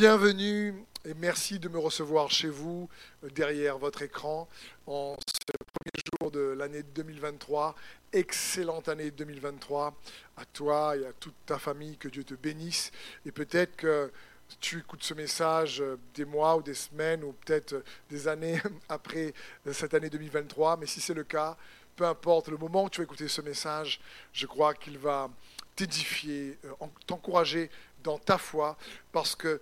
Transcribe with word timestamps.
Bienvenue 0.00 0.82
et 1.04 1.12
merci 1.12 1.58
de 1.58 1.68
me 1.68 1.78
recevoir 1.78 2.30
chez 2.30 2.48
vous, 2.48 2.88
euh, 3.22 3.28
derrière 3.34 3.76
votre 3.76 4.00
écran, 4.00 4.48
en 4.86 5.14
ce 5.18 5.52
premier 5.74 6.04
jour 6.22 6.30
de 6.30 6.54
l'année 6.56 6.82
2023. 6.82 7.74
Excellente 8.10 8.88
année 8.88 9.10
2023 9.10 9.94
à 10.38 10.46
toi 10.46 10.96
et 10.96 11.04
à 11.04 11.12
toute 11.12 11.34
ta 11.44 11.58
famille, 11.58 11.98
que 11.98 12.08
Dieu 12.08 12.24
te 12.24 12.32
bénisse. 12.32 12.92
Et 13.26 13.30
peut-être 13.30 13.76
que 13.76 14.10
tu 14.58 14.78
écoutes 14.78 15.04
ce 15.04 15.12
message 15.12 15.82
euh, 15.82 15.98
des 16.14 16.24
mois 16.24 16.56
ou 16.56 16.62
des 16.62 16.72
semaines 16.72 17.22
ou 17.22 17.32
peut-être 17.32 17.74
euh, 17.74 17.84
des 18.08 18.26
années 18.26 18.58
après 18.88 19.34
cette 19.70 19.92
année 19.92 20.08
2023, 20.08 20.78
mais 20.78 20.86
si 20.86 21.02
c'est 21.02 21.12
le 21.12 21.24
cas, 21.24 21.58
peu 21.94 22.06
importe 22.06 22.48
le 22.48 22.56
moment 22.56 22.84
où 22.84 22.88
tu 22.88 23.02
vas 23.02 23.04
écouter 23.04 23.28
ce 23.28 23.42
message, 23.42 24.00
je 24.32 24.46
crois 24.46 24.72
qu'il 24.72 24.96
va 24.96 25.28
t'édifier, 25.76 26.58
t'encourager 27.06 27.70
dans 28.02 28.18
ta 28.18 28.38
foi, 28.38 28.78
parce 29.12 29.36
que 29.36 29.60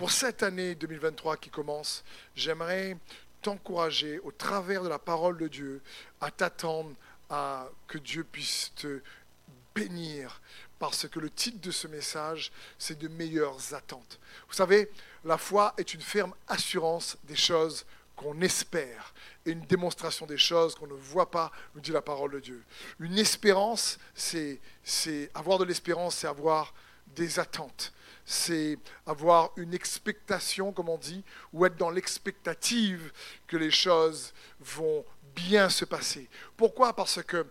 pour 0.00 0.10
cette 0.10 0.42
année 0.42 0.74
2023 0.76 1.36
qui 1.36 1.50
commence, 1.50 2.02
j'aimerais 2.34 2.96
t'encourager 3.42 4.18
au 4.20 4.32
travers 4.32 4.82
de 4.82 4.88
la 4.88 4.98
parole 4.98 5.36
de 5.36 5.46
Dieu 5.46 5.82
à 6.22 6.30
t'attendre 6.30 6.94
à 7.28 7.68
que 7.86 7.98
Dieu 7.98 8.24
puisse 8.24 8.72
te 8.76 9.02
bénir 9.74 10.40
parce 10.78 11.06
que 11.06 11.20
le 11.20 11.28
titre 11.28 11.60
de 11.60 11.70
ce 11.70 11.86
message, 11.86 12.50
c'est 12.78 12.98
de 12.98 13.08
meilleures 13.08 13.74
attentes. 13.74 14.18
Vous 14.48 14.54
savez, 14.54 14.90
la 15.26 15.36
foi 15.36 15.74
est 15.76 15.92
une 15.92 16.00
ferme 16.00 16.32
assurance 16.48 17.18
des 17.24 17.36
choses 17.36 17.84
qu'on 18.16 18.40
espère 18.40 19.12
et 19.44 19.50
une 19.50 19.66
démonstration 19.66 20.24
des 20.24 20.38
choses 20.38 20.76
qu'on 20.76 20.86
ne 20.86 20.94
voit 20.94 21.30
pas, 21.30 21.52
nous 21.74 21.82
dit 21.82 21.92
la 21.92 22.00
parole 22.00 22.32
de 22.32 22.40
Dieu. 22.40 22.64
Une 23.00 23.18
espérance, 23.18 23.98
c'est 24.14 24.60
avoir 25.34 25.58
de 25.58 25.64
l'espérance, 25.64 26.16
c'est 26.16 26.26
avoir 26.26 26.72
des 27.08 27.38
attentes 27.38 27.92
c'est 28.24 28.78
avoir 29.06 29.50
une 29.56 29.74
expectation, 29.74 30.72
comme 30.72 30.88
on 30.88 30.98
dit, 30.98 31.24
ou 31.52 31.66
être 31.66 31.76
dans 31.76 31.90
l'expectative 31.90 33.12
que 33.46 33.56
les 33.56 33.70
choses 33.70 34.32
vont 34.60 35.04
bien 35.34 35.68
se 35.68 35.84
passer. 35.84 36.28
Pourquoi? 36.56 36.94
Parce 36.94 37.22
que 37.22 37.46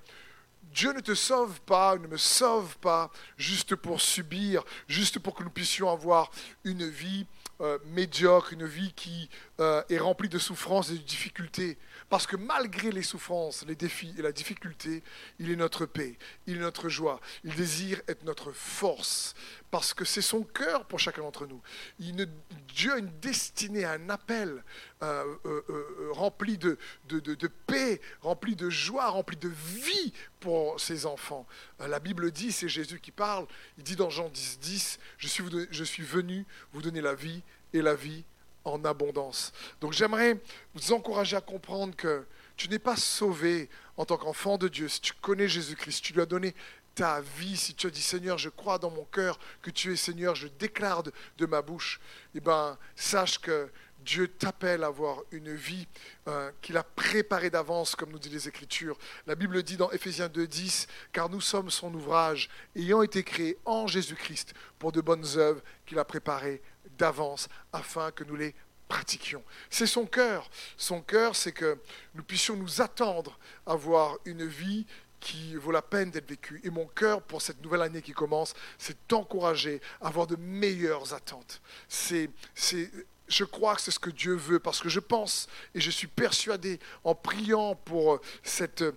Dieu 0.74 0.94
ne 0.94 1.00
te 1.00 1.16
sauve 1.16 1.60
pas, 1.62 1.98
ne 1.98 2.08
me 2.08 2.18
sauve 2.18 2.78
pas 2.78 3.10
juste 3.38 3.76
pour 3.76 4.02
subir, 4.02 4.64
juste 4.88 5.20
pour 5.20 5.34
que 5.34 5.44
nous 5.44 5.50
puissions 5.50 5.90
avoir 5.90 6.30
une 6.64 6.88
vie 6.88 7.26
euh, 7.62 7.80
médiocre, 7.88 8.54
une 8.54 8.66
vie 8.66 8.94
qui 8.94 9.30
euh, 9.60 9.82
est 9.90 9.98
remplie 9.98 10.30
de 10.30 10.38
souffrances 10.38 10.92
et 10.92 10.94
de 10.94 11.04
difficultés. 11.04 11.78
Parce 12.10 12.26
que 12.26 12.36
malgré 12.36 12.92
les 12.92 13.04
souffrances, 13.04 13.64
les 13.68 13.76
défis 13.76 14.14
et 14.18 14.24
la 14.24 14.32
difficulté, 14.32 15.04
il 15.38 15.52
est 15.52 15.56
notre 15.56 15.86
paix, 15.86 16.18
il 16.48 16.58
est 16.58 16.62
notre 16.62 16.90
joie, 16.90 17.20
il 17.44 17.54
désire 17.54 18.02
être 18.08 18.24
notre 18.24 18.52
force, 18.52 19.36
parce 19.70 19.94
que 19.94 20.04
c'est 20.06 20.24
son 20.24 20.44
cœur 20.44 20.86
pour 20.86 21.00
chacun 21.00 21.22
d'entre 21.22 21.46
nous. 21.46 21.62
Dieu 22.00 22.94
a 22.94 22.98
une 22.98 23.12
destinée, 23.20 23.86
un 23.86 24.10
appel 24.10 24.64
euh, 25.04 25.36
euh, 25.46 25.64
euh, 25.70 26.10
rempli 26.12 26.58
de, 26.58 26.78
paix, 27.68 28.02
rempli 28.22 28.56
de 28.56 28.72
joie, 28.72 29.08
rempli 29.10 29.38
de 29.38 29.50
vie 29.50 30.14
pour 30.40 30.80
ses 30.80 31.06
enfants. 31.06 31.46
la 31.80 32.00
Bible 32.00 32.32
dit, 32.32 32.52
c'est 32.52 32.70
Jésus 32.70 33.00
qui 33.00 33.12
parle, 33.12 33.46
il 33.78 33.84
dit 33.84 33.96
dans 33.96 34.10
Jean 34.10 34.30
10, 34.30 34.60
10, 34.60 35.00
je 35.18 35.28
suis, 35.28 35.44
je 35.70 35.84
suis 35.84 36.04
venu 36.04 36.48
vous 36.74 36.82
donner 36.82 37.02
la 37.02 37.14
vie 37.14 37.44
et 37.74 37.84
la 37.84 37.94
vie 37.94 38.24
en 38.70 38.84
abondance. 38.86 39.52
Donc 39.82 39.94
j'aimerais 39.94 40.40
vous 40.74 40.94
encourager 40.94 41.36
à 41.36 41.42
comprendre 41.42 41.96
que 41.96 42.26
tu 42.56 42.68
n'es 42.70 42.80
pas 42.80 42.98
sauvé 42.98 43.70
en 43.98 44.06
tant 44.06 44.18
qu'enfant 44.18 44.58
de 44.58 44.68
Dieu. 44.68 44.88
Si 44.90 45.02
tu 45.02 45.14
connais 45.14 45.48
Jésus-Christ, 45.48 46.04
tu 46.04 46.14
lui 46.14 46.22
as 46.22 46.26
donné 46.26 46.54
ta 46.96 47.22
vie, 47.22 47.56
si 47.56 47.74
tu 47.74 47.88
as 47.88 47.90
dit 47.90 48.02
Seigneur, 48.02 48.38
je 48.38 48.50
crois 48.50 48.78
dans 48.78 48.92
mon 48.92 49.06
cœur 49.06 49.40
que 49.62 49.70
tu 49.70 49.94
es 49.94 49.96
Seigneur, 49.96 50.36
je 50.36 50.48
déclare 50.48 51.04
de, 51.04 51.46
ma 51.46 51.62
bouche, 51.62 52.02
eh 52.36 52.42
ben, 52.42 52.78
sache 52.96 53.40
que 53.40 53.72
Dieu 54.02 54.28
t'appelle 54.28 54.84
à 54.84 54.88
avoir 54.88 55.22
une 55.32 55.54
vie 55.54 55.88
euh, 56.28 56.52
qu'il 56.62 56.76
a 56.78 56.84
préparée 56.84 57.50
d'avance, 57.50 57.96
comme 57.96 58.12
nous 58.12 58.20
dit 58.20 58.30
les 58.30 58.48
Écritures. 58.48 58.98
La 59.28 59.36
Bible 59.36 59.62
dit 59.64 59.78
dans 59.78 59.92
Éphésiens 59.92 60.28
2.10, 60.28 60.88
car 61.12 61.30
nous 61.30 61.42
sommes 61.42 61.70
son 61.70 61.94
ouvrage, 61.94 62.50
ayant 62.76 63.02
été 63.02 63.24
créés 63.24 63.58
en 63.66 63.88
Jésus-Christ 63.88 64.54
pour 64.78 64.92
de 64.92 65.02
bonnes 65.02 65.26
œuvres 65.38 65.62
qu'il 65.86 66.00
a 66.00 66.06
préparées 66.06 66.62
d'avance 67.00 67.48
afin 67.74 68.12
que 68.12 68.24
nous 68.24 68.36
les 68.36 68.54
pratiquions. 68.88 69.44
C'est 69.70 69.88
son 69.88 70.06
cœur. 70.06 70.50
Son 70.78 71.02
cœur, 71.02 71.36
c'est 71.36 71.52
que 71.52 71.80
nous 72.14 72.24
puissions 72.24 72.56
nous 72.56 72.82
attendre 72.82 73.40
à 73.66 73.72
avoir 73.72 74.18
une 74.26 74.46
vie 74.46 74.86
qui 75.20 75.56
vaut 75.56 75.72
la 75.72 75.82
peine 75.82 76.12
d'être 76.12 76.30
vécue. 76.30 76.62
Et 76.64 76.70
mon 76.70 76.86
cœur, 76.88 77.22
pour 77.22 77.42
cette 77.42 77.62
nouvelle 77.62 77.82
année 77.82 78.02
qui 78.02 78.14
commence, 78.14 78.54
c'est 78.78 78.98
d'encourager 79.10 79.82
à 80.02 80.08
avoir 80.08 80.28
de 80.28 80.36
meilleures 80.38 81.14
attentes. 81.14 81.62
C'est 81.88 82.30
je 83.30 83.44
crois 83.44 83.76
que 83.76 83.82
c'est 83.82 83.92
ce 83.92 84.00
que 84.00 84.10
Dieu 84.10 84.34
veut, 84.34 84.60
parce 84.60 84.82
que 84.82 84.90
je 84.90 85.00
pense 85.00 85.48
et 85.76 85.80
je 85.80 85.92
suis 85.92 86.08
persuadé 86.08 86.80
en 87.04 87.16
priant 87.16 87.76
pour 87.76 88.16
euh, 88.16 88.22
cette, 88.44 88.82
euh, 88.82 88.94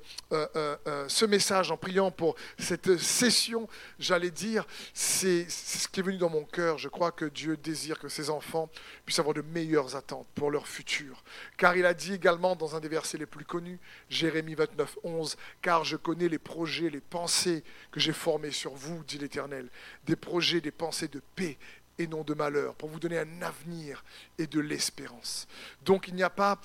euh, 0.56 1.08
ce 1.08 1.24
message, 1.26 1.70
en 1.70 1.76
priant 1.76 2.10
pour 2.10 2.34
cette 2.58 2.98
session, 2.98 3.68
j'allais 3.98 4.30
dire, 4.30 4.66
c'est 4.94 5.48
ce 5.48 5.86
qui 5.86 6.00
est 6.00 6.02
venu 6.02 6.16
dans 6.16 6.30
mon 6.30 6.44
cœur. 6.44 6.78
Je 6.78 6.88
crois 6.88 7.12
que 7.12 7.26
Dieu 7.26 7.56
désire 7.56 7.98
que 7.98 8.08
ses 8.08 8.30
enfants 8.30 8.70
puissent 9.04 9.18
avoir 9.18 9.34
de 9.34 9.42
meilleures 9.42 9.94
attentes 9.96 10.26
pour 10.34 10.50
leur 10.50 10.66
futur. 10.66 11.22
Car 11.58 11.76
il 11.76 11.84
a 11.84 11.94
dit 11.94 12.14
également 12.14 12.56
dans 12.56 12.74
un 12.74 12.80
des 12.80 12.88
versets 12.88 13.18
les 13.18 13.26
plus 13.26 13.44
connus, 13.44 13.78
Jérémie 14.08 14.54
29, 14.54 14.98
11, 15.04 15.36
car 15.60 15.84
je 15.84 15.96
connais 15.96 16.28
les 16.28 16.38
projets, 16.38 16.88
les 16.88 17.00
pensées 17.00 17.62
que 17.90 18.00
j'ai 18.00 18.12
formées 18.12 18.50
sur 18.50 18.74
vous, 18.74 19.04
dit 19.04 19.18
l'Éternel, 19.18 19.68
des 20.06 20.16
projets, 20.16 20.60
des 20.60 20.70
pensées 20.70 21.08
de 21.08 21.20
paix 21.36 21.58
et 21.98 22.06
non 22.06 22.22
de 22.22 22.34
malheur, 22.34 22.74
pour 22.74 22.88
vous 22.88 23.00
donner 23.00 23.18
un 23.18 23.42
avenir 23.42 24.04
et 24.38 24.46
de 24.46 24.60
l'espérance. 24.60 25.46
Donc 25.82 26.08
il 26.08 26.14
n'y 26.14 26.22
a 26.22 26.30
pas, 26.30 26.60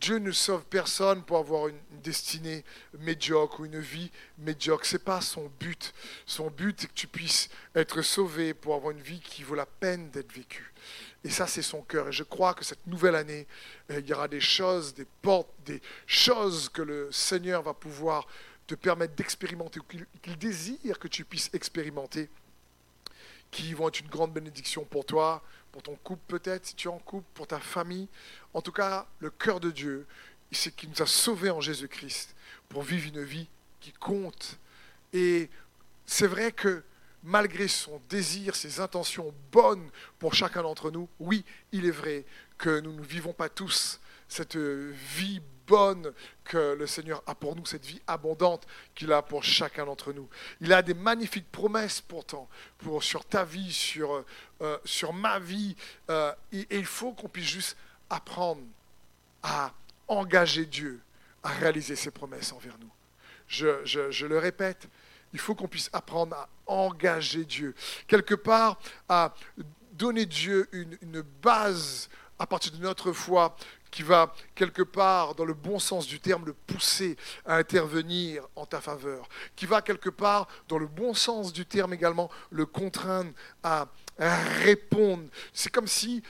Dieu 0.00 0.18
ne 0.18 0.32
sauve 0.32 0.64
personne 0.64 1.22
pour 1.22 1.38
avoir 1.38 1.68
une 1.68 1.78
destinée 2.02 2.64
médiocre 2.98 3.60
ou 3.60 3.66
une 3.66 3.78
vie 3.78 4.10
médiocre. 4.38 4.86
Ce 4.86 4.96
n'est 4.96 5.02
pas 5.02 5.20
son 5.20 5.50
but. 5.60 5.92
Son 6.26 6.50
but, 6.50 6.80
c'est 6.80 6.88
que 6.88 6.94
tu 6.94 7.06
puisses 7.06 7.48
être 7.74 8.02
sauvé 8.02 8.54
pour 8.54 8.74
avoir 8.74 8.92
une 8.92 9.00
vie 9.00 9.20
qui 9.20 9.42
vaut 9.42 9.54
la 9.54 9.66
peine 9.66 10.10
d'être 10.10 10.32
vécue. 10.32 10.72
Et 11.22 11.30
ça, 11.30 11.46
c'est 11.46 11.62
son 11.62 11.82
cœur. 11.82 12.08
Et 12.08 12.12
je 12.12 12.24
crois 12.24 12.54
que 12.54 12.64
cette 12.64 12.86
nouvelle 12.86 13.14
année, 13.14 13.46
euh, 13.90 14.00
il 14.00 14.06
y 14.06 14.12
aura 14.12 14.28
des 14.28 14.40
choses, 14.40 14.94
des 14.94 15.06
portes, 15.22 15.48
des 15.64 15.80
choses 16.06 16.68
que 16.68 16.82
le 16.82 17.10
Seigneur 17.12 17.62
va 17.62 17.72
pouvoir 17.72 18.26
te 18.66 18.74
permettre 18.74 19.14
d'expérimenter, 19.14 19.80
ou 19.80 19.84
qu'il 19.84 20.38
désire 20.38 20.98
que 20.98 21.08
tu 21.08 21.24
puisses 21.24 21.50
expérimenter 21.52 22.30
qui 23.54 23.72
vont 23.72 23.86
être 23.86 24.00
une 24.00 24.08
grande 24.08 24.32
bénédiction 24.32 24.84
pour 24.84 25.06
toi, 25.06 25.40
pour 25.70 25.80
ton 25.80 25.94
couple 25.94 26.22
peut-être, 26.26 26.66
si 26.66 26.74
tu 26.74 26.88
es 26.88 26.90
en 26.90 26.98
couple, 26.98 27.26
pour 27.34 27.46
ta 27.46 27.60
famille. 27.60 28.08
En 28.52 28.60
tout 28.60 28.72
cas, 28.72 29.06
le 29.20 29.30
cœur 29.30 29.60
de 29.60 29.70
Dieu, 29.70 30.08
c'est 30.50 30.74
qu'il 30.74 30.90
nous 30.90 31.00
a 31.00 31.06
sauvés 31.06 31.50
en 31.50 31.60
Jésus-Christ 31.60 32.34
pour 32.68 32.82
vivre 32.82 33.06
une 33.06 33.22
vie 33.22 33.46
qui 33.80 33.92
compte. 33.92 34.58
Et 35.12 35.50
c'est 36.04 36.26
vrai 36.26 36.50
que 36.50 36.82
malgré 37.22 37.68
son 37.68 38.02
désir, 38.08 38.56
ses 38.56 38.80
intentions 38.80 39.32
bonnes 39.52 39.88
pour 40.18 40.34
chacun 40.34 40.62
d'entre 40.62 40.90
nous, 40.90 41.08
oui, 41.20 41.44
il 41.70 41.86
est 41.86 41.92
vrai 41.92 42.24
que 42.58 42.80
nous 42.80 42.92
ne 42.92 43.02
vivons 43.04 43.32
pas 43.32 43.48
tous 43.48 44.00
cette 44.26 44.56
vie 44.56 45.40
bonne 45.66 46.12
que 46.44 46.74
le 46.74 46.86
Seigneur 46.86 47.22
a 47.26 47.34
pour 47.34 47.56
nous, 47.56 47.66
cette 47.66 47.84
vie 47.84 48.00
abondante 48.06 48.66
qu'il 48.94 49.12
a 49.12 49.22
pour 49.22 49.44
chacun 49.44 49.86
d'entre 49.86 50.12
nous. 50.12 50.28
Il 50.60 50.72
a 50.72 50.82
des 50.82 50.94
magnifiques 50.94 51.50
promesses 51.50 52.00
pourtant 52.00 52.48
pour, 52.78 53.02
sur 53.02 53.24
ta 53.24 53.44
vie, 53.44 53.72
sur, 53.72 54.24
euh, 54.60 54.78
sur 54.84 55.12
ma 55.12 55.38
vie. 55.38 55.76
Euh, 56.10 56.32
et, 56.52 56.66
il 56.70 56.86
faut 56.86 57.12
qu'on 57.12 57.28
puisse 57.28 57.48
juste 57.48 57.76
apprendre 58.10 58.62
à 59.42 59.72
engager 60.08 60.66
Dieu 60.66 61.00
à 61.42 61.50
réaliser 61.50 61.94
ses 61.94 62.10
promesses 62.10 62.52
envers 62.52 62.78
nous. 62.78 62.90
Je, 63.46 63.84
je, 63.84 64.26
le 64.26 64.38
répète, 64.38 64.88
il 65.34 65.38
faut 65.38 65.54
qu'on 65.54 65.68
puisse 65.68 65.90
apprendre 65.92 66.34
à 66.34 66.48
engager 66.66 67.44
Dieu. 67.44 67.74
Quelque 68.06 68.34
part, 68.34 68.78
à 69.08 69.34
donner 69.92 70.24
Dieu 70.24 70.66
une, 70.72 70.96
une 71.02 71.20
base 71.20 72.08
à 72.38 72.46
partir 72.46 72.72
de 72.72 72.78
notre 72.78 73.12
foi 73.12 73.54
qui 73.94 74.02
va 74.02 74.34
quelque 74.56 74.82
part, 74.82 75.36
dans 75.36 75.44
le 75.44 75.54
bon 75.54 75.78
sens 75.78 76.08
du 76.08 76.18
terme, 76.18 76.46
le 76.46 76.52
pousser 76.52 77.16
à 77.46 77.58
intervenir 77.58 78.42
en 78.56 78.66
ta 78.66 78.80
faveur, 78.80 79.28
qui 79.54 79.66
va 79.66 79.82
quelque 79.82 80.10
part, 80.10 80.48
dans 80.66 80.78
le 80.78 80.88
bon 80.88 81.14
sens 81.14 81.52
du 81.52 81.64
terme 81.64 81.94
également, 81.94 82.28
le 82.50 82.66
contraindre 82.66 83.30
à, 83.62 83.86
répondre. 84.64 85.22
C'est 85.52 85.70
comme 85.70 85.86
si 85.86 86.24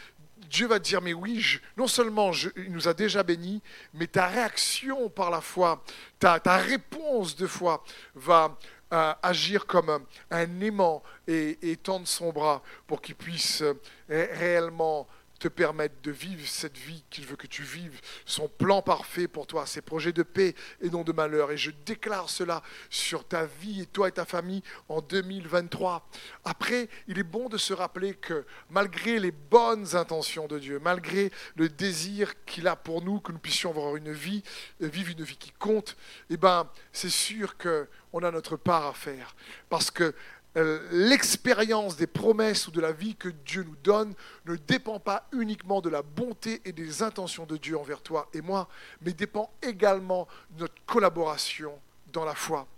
Dieu 0.50 0.66
va 0.66 0.78
te 0.78 0.84
dire, 0.84 1.00
mais 1.00 1.14
oui, 1.14 1.58
non 1.78 1.87
seulement 1.87 2.32
il 2.56 2.70
nous 2.70 2.87
a 2.87 2.93
déjà 2.93 3.22
bénis, 3.22 3.62
mais 3.94 4.08
ta 4.08 4.26
réaction 4.26 5.08
par 5.08 5.31
la 5.31 5.40
foi, 5.40 5.82
ta, 6.19 6.40
ta 6.40 6.58
réponse 6.58 7.34
de 7.34 7.46
foi 7.46 7.82
va 8.14 8.58
euh, 8.93 9.14
agir 9.22 9.64
comme 9.64 10.05
un 10.31 10.61
aimant 10.61 11.02
et, 11.26 11.58
et, 11.62 11.76
tendre 11.78 12.06
son 12.06 12.31
bras 12.31 12.62
pour 12.87 13.00
qu'il 13.00 13.14
puisse 13.14 13.62
euh, 13.62 13.75
réellement 14.08 15.08
te 15.44 15.49
permettre 15.49 15.96
de 16.02 16.11
vivre 16.11 16.46
cette 16.46 16.79
vie 16.79 17.05
qu'il 17.11 17.26
veut 17.26 17.37
que 17.37 17.46
tu 17.46 17.64
vives, 17.64 18.00
son 18.25 18.49
plan 18.49 18.81
parfait 18.81 19.29
pour 19.29 19.46
toi, 19.46 19.67
ses 19.67 19.82
projets 19.82 20.12
de 20.14 20.23
paix 20.23 20.55
et 20.81 20.88
non 20.88 21.02
de 21.02 21.12
malheur. 21.12 21.52
Et 21.52 21.58
je 21.58 21.70
déclare 21.85 22.31
cela 22.31 22.62
sur 22.88 23.29
ta 23.29 23.44
vie 23.44 23.82
et 23.82 23.87
toi 23.87 24.08
et 24.08 24.12
ta 24.12 24.25
famille 24.25 24.62
en 24.88 25.02
2023. 25.02 26.08
Après, 26.46 26.88
il 27.08 27.19
est 27.19 27.25
bon 27.25 27.50
de 27.50 27.58
se 27.58 27.75
rappeler 27.75 28.14
que 28.14 28.46
malgré 28.70 29.19
les 29.19 29.32
bonnes 29.32 29.94
intentions 29.96 30.46
de 30.46 30.58
Dieu, 30.58 30.79
malgré 30.82 31.31
le 31.56 31.69
désir 31.69 32.43
qu'il 32.47 32.67
a 32.67 32.75
pour 32.75 33.02
nous, 33.02 33.20
que 33.20 33.31
nous 33.31 33.38
puissions 33.38 33.69
avoir 33.69 33.97
une 33.97 34.12
vie, 34.12 34.43
euh, 34.82 34.88
vivre 34.88 35.11
une 35.11 35.25
vie 35.25 35.37
qui 35.37 35.52
compte, 35.52 35.94
eh 36.31 36.38
ben, 36.38 36.70
c'est 36.90 37.11
sûr 37.11 37.58
qu'on 37.58 38.23
a 38.23 38.31
notre 38.31 38.56
part 38.56 38.87
à 38.87 38.94
faire. 38.94 39.37
Parce 39.69 39.90
que 39.90 40.14
l'expérience 40.54 41.96
des 41.96 42.06
promesses 42.06 42.68
ou 42.68 42.70
de 42.70 42.80
la 42.80 42.92
vie 42.92 43.16
que 43.16 43.28
Dieu 43.28 43.64
nous 43.64 43.76
donne 43.82 44.14
ne 44.46 44.56
dépend 44.56 45.00
pas 45.00 45.26
uniquement 45.32 45.80
de 45.80 45.88
la 45.88 46.02
bonté 46.02 46.60
et 46.64 46.72
des 46.72 47.02
intentions 47.02 47.44
de 47.44 47.56
Dieu 47.56 47.76
envers 47.76 48.02
toi 48.02 48.28
et 48.32 48.40
moi, 48.40 48.68
mais 49.02 49.12
dépend 49.12 49.50
également 49.62 50.28
de 50.50 50.62
notre 50.62 50.84
collaboration 50.86 51.78
dans 52.12 52.24
la 52.24 52.34
foi. 52.34 52.68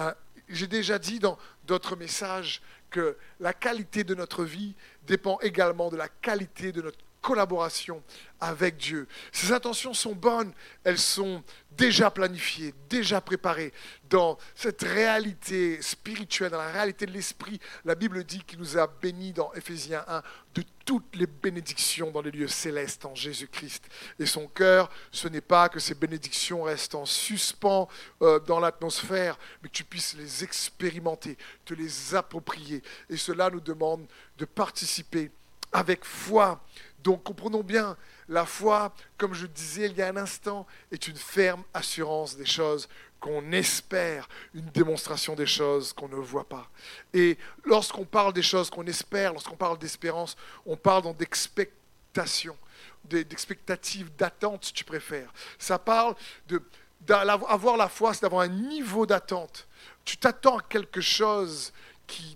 Euh, 0.00 0.12
j'ai 0.48 0.66
déjà 0.66 0.98
dit 0.98 1.20
dans 1.20 1.38
d'autres 1.66 1.94
messages 1.94 2.60
que 2.90 3.16
la 3.38 3.52
qualité 3.52 4.02
de 4.02 4.14
notre 4.16 4.44
vie 4.44 4.74
dépend 5.06 5.38
également 5.40 5.90
de 5.90 5.96
la 5.96 6.08
qualité 6.08 6.72
de 6.72 6.82
notre 6.82 6.98
collaboration 7.20 8.02
avec 8.40 8.76
Dieu. 8.76 9.06
Ces 9.32 9.52
intentions 9.52 9.94
sont 9.94 10.14
bonnes, 10.14 10.52
elles 10.84 10.98
sont 10.98 11.42
déjà 11.72 12.10
planifiées, 12.10 12.74
déjà 12.88 13.20
préparées 13.20 13.72
dans 14.08 14.38
cette 14.54 14.82
réalité 14.82 15.80
spirituelle, 15.82 16.50
dans 16.50 16.58
la 16.58 16.72
réalité 16.72 17.06
de 17.06 17.12
l'esprit. 17.12 17.60
La 17.84 17.94
Bible 17.94 18.24
dit 18.24 18.42
qu'il 18.44 18.58
nous 18.58 18.76
a 18.76 18.86
bénis 18.86 19.32
dans 19.32 19.52
Éphésiens 19.54 20.04
1 20.08 20.22
de 20.54 20.64
toutes 20.84 21.14
les 21.14 21.26
bénédictions 21.26 22.10
dans 22.10 22.22
les 22.22 22.30
lieux 22.30 22.48
célestes 22.48 23.04
en 23.04 23.14
Jésus-Christ. 23.14 23.84
Et 24.18 24.26
son 24.26 24.48
cœur, 24.48 24.90
ce 25.12 25.28
n'est 25.28 25.40
pas 25.40 25.68
que 25.68 25.78
ces 25.78 25.94
bénédictions 25.94 26.62
restent 26.62 26.96
en 26.96 27.06
suspens 27.06 27.88
euh, 28.22 28.40
dans 28.40 28.58
l'atmosphère, 28.58 29.38
mais 29.62 29.68
que 29.68 29.74
tu 29.74 29.84
puisses 29.84 30.14
les 30.14 30.42
expérimenter, 30.42 31.36
te 31.64 31.74
les 31.74 32.14
approprier. 32.14 32.82
Et 33.08 33.16
cela 33.16 33.50
nous 33.50 33.60
demande 33.60 34.06
de 34.38 34.44
participer 34.44 35.30
avec 35.72 36.04
foi 36.04 36.60
donc 37.02 37.22
comprenons 37.24 37.62
bien, 37.62 37.96
la 38.28 38.46
foi, 38.46 38.94
comme 39.16 39.34
je 39.34 39.46
disais 39.46 39.86
il 39.86 39.96
y 39.96 40.02
a 40.02 40.08
un 40.08 40.16
instant, 40.16 40.66
est 40.92 41.08
une 41.08 41.16
ferme 41.16 41.62
assurance 41.74 42.36
des 42.36 42.46
choses 42.46 42.88
qu'on 43.20 43.52
espère, 43.52 44.28
une 44.54 44.66
démonstration 44.70 45.34
des 45.34 45.46
choses 45.46 45.92
qu'on 45.92 46.08
ne 46.08 46.16
voit 46.16 46.48
pas. 46.48 46.70
Et 47.12 47.36
lorsqu'on 47.64 48.04
parle 48.04 48.32
des 48.32 48.42
choses 48.42 48.70
qu'on 48.70 48.86
espère, 48.86 49.32
lorsqu'on 49.32 49.56
parle 49.56 49.78
d'espérance, 49.78 50.36
on 50.64 50.76
parle 50.76 51.14
d'expectation, 51.16 52.56
d'expectative, 53.04 54.10
d'attente, 54.16 54.64
si 54.64 54.72
tu 54.72 54.84
préfères. 54.84 55.32
Ça 55.58 55.78
parle 55.78 56.14
de 56.48 56.62
avoir 57.08 57.76
la 57.76 57.88
foi, 57.88 58.12
c'est 58.12 58.22
d'avoir 58.22 58.42
un 58.42 58.48
niveau 58.48 59.06
d'attente. 59.06 59.66
Tu 60.04 60.16
t'attends 60.16 60.58
à 60.58 60.62
quelque 60.62 61.00
chose 61.00 61.72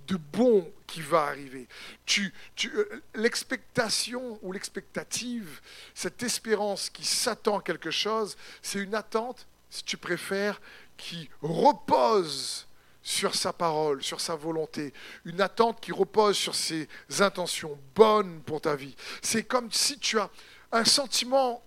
de 0.06 0.16
bon 0.16 0.70
qui 0.86 1.00
va 1.00 1.24
arriver. 1.24 1.66
Tu, 2.06 2.32
euh, 2.64 3.02
l'expectation 3.14 4.38
ou 4.42 4.52
l'expectative, 4.52 5.60
cette 5.94 6.22
espérance 6.22 6.90
qui 6.90 7.04
s'attend 7.04 7.60
quelque 7.60 7.90
chose, 7.90 8.36
c'est 8.62 8.78
une 8.78 8.94
attente, 8.94 9.46
si 9.70 9.84
tu 9.84 9.96
préfères, 9.96 10.60
qui 10.96 11.28
repose 11.42 12.66
sur 13.02 13.34
sa 13.34 13.52
parole, 13.52 14.02
sur 14.02 14.20
sa 14.20 14.34
volonté, 14.34 14.94
une 15.24 15.40
attente 15.40 15.80
qui 15.80 15.92
repose 15.92 16.36
sur 16.36 16.54
ses 16.54 16.88
intentions 17.18 17.78
bonnes 17.94 18.40
pour 18.42 18.60
ta 18.60 18.76
vie. 18.76 18.96
C'est 19.20 19.44
comme 19.44 19.70
si 19.70 19.98
tu 19.98 20.18
as 20.18 20.30
un 20.72 20.84
sentiment 20.84 21.62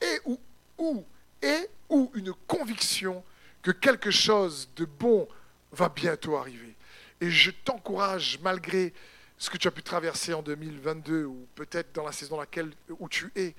et 0.00 0.20
ou, 0.24 0.38
ou 0.78 1.04
et 1.42 1.68
ou 1.88 2.10
une 2.14 2.32
conviction 2.46 3.24
que 3.62 3.70
quelque 3.72 4.10
chose 4.10 4.68
de 4.76 4.84
bon 4.84 5.26
va 5.72 5.88
bientôt 5.88 6.36
arriver. 6.36 6.75
Et 7.20 7.30
je 7.30 7.50
t'encourage, 7.50 8.38
malgré 8.42 8.92
ce 9.38 9.50
que 9.50 9.58
tu 9.58 9.68
as 9.68 9.70
pu 9.70 9.82
traverser 9.82 10.32
en 10.34 10.42
2022 10.42 11.24
ou 11.24 11.46
peut-être 11.54 11.94
dans 11.94 12.04
la 12.04 12.12
saison 12.12 12.38
laquelle, 12.38 12.72
où 12.98 13.08
tu 13.08 13.30
es, 13.36 13.54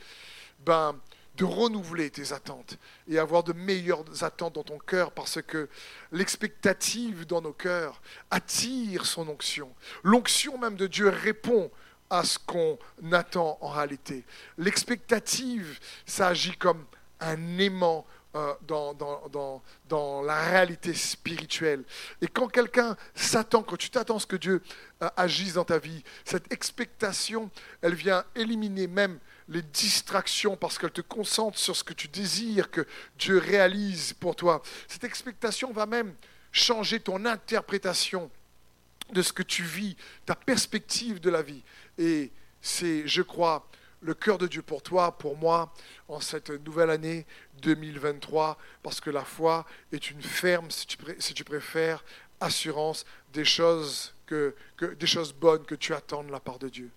ben, 0.60 1.00
de 1.38 1.46
renouveler 1.46 2.10
tes 2.10 2.34
attentes 2.34 2.78
et 3.08 3.20
avoir 3.20 3.44
de 3.44 3.54
meilleures 3.54 4.24
attentes 4.24 4.56
dans 4.56 4.64
ton 4.64 4.80
cœur 4.80 5.12
parce 5.12 5.40
que 5.42 5.70
l'expectative 6.12 7.28
dans 7.28 7.42
nos 7.42 7.54
cœurs 7.54 8.02
attire 8.32 9.06
son 9.06 9.30
onction. 9.30 9.72
L'onction 10.04 10.58
même 10.58 10.76
de 10.76 10.88
Dieu 10.88 11.10
répond 11.10 11.70
à 12.10 12.24
ce 12.24 12.40
qu'on 12.40 12.80
attend 13.12 13.58
en 13.62 13.70
réalité. 13.70 14.24
L'expectative, 14.58 15.80
ça 16.06 16.30
agit 16.30 16.58
comme 16.58 16.86
un 17.20 17.58
aimant 17.60 18.06
euh, 18.38 18.54
dans, 19.90 20.22
la 20.22 20.44
réalité 20.44 20.94
spirituelle. 20.94 21.84
Et 22.22 22.28
quand 22.28 22.48
quelqu'un 22.48 22.96
s'attend, 23.16 23.64
quand 23.64 23.78
tu 23.78 23.90
t'attends 23.90 24.18
à 24.18 24.20
ce 24.20 24.28
que 24.28 24.36
Dieu 24.36 24.62
euh, 25.02 25.10
agisse 25.18 25.54
dans 25.54 25.64
ta 25.64 25.80
vie, 25.80 26.04
cette 26.24 26.52
expectation, 26.54 27.50
elle 27.82 27.96
vient 27.96 28.24
éliminer 28.36 28.86
même 28.86 29.18
les 29.50 29.62
distractions 29.62 30.56
parce 30.56 30.78
qu'elle 30.78 30.92
te 30.92 31.02
concentre 31.02 31.58
sur 31.58 31.76
ce 31.76 31.84
que 31.84 31.94
tu 31.94 32.08
désires 32.10 32.70
que 32.70 32.86
Dieu 33.18 33.40
réalise 33.40 34.14
pour 34.14 34.36
toi. 34.36 34.62
Cette 34.88 35.04
expectation 35.04 35.72
va 35.72 35.86
même 35.86 36.14
changer 36.52 37.00
ton 37.00 37.26
interprétation 37.26 38.30
de 39.14 39.22
ce 39.22 39.34
que 39.34 39.44
tu 39.44 39.64
vis, 39.64 39.96
ta 40.26 40.36
perspective 40.36 41.20
de 41.20 41.30
la 41.30 41.42
vie. 41.42 41.64
Et 41.98 42.32
c'est, 42.62 43.08
je 43.08 43.22
crois, 43.22 43.68
le 44.08 44.14
cœur 44.14 44.38
de 44.38 44.48
Dieu 44.48 44.62
pour 44.62 44.82
toi, 44.82 45.18
pour 45.18 45.36
moi, 45.36 45.74
en 46.08 46.22
cette 46.22 46.50
nouvelle 46.66 46.90
année 46.90 47.26
2023, 47.62 48.58
parce 48.82 49.02
que 49.02 49.10
la 49.10 49.26
foi 49.26 49.66
est 49.92 50.10
une 50.10 50.22
ferme, 50.22 50.72
si 50.72 50.88
tu, 50.88 51.44
préfères, 51.44 52.06
assurance 52.40 53.06
des 53.34 53.44
choses, 53.44 54.16
que, 54.26 54.56
des 54.98 55.08
choses 55.08 55.34
bonnes 55.34 55.66
que 55.66 55.76
tu 55.76 55.94
attends 55.94 56.24
de 56.24 56.32
la 56.32 56.40
part 56.40 56.58
de 56.58 56.70
Dieu. 56.70 56.90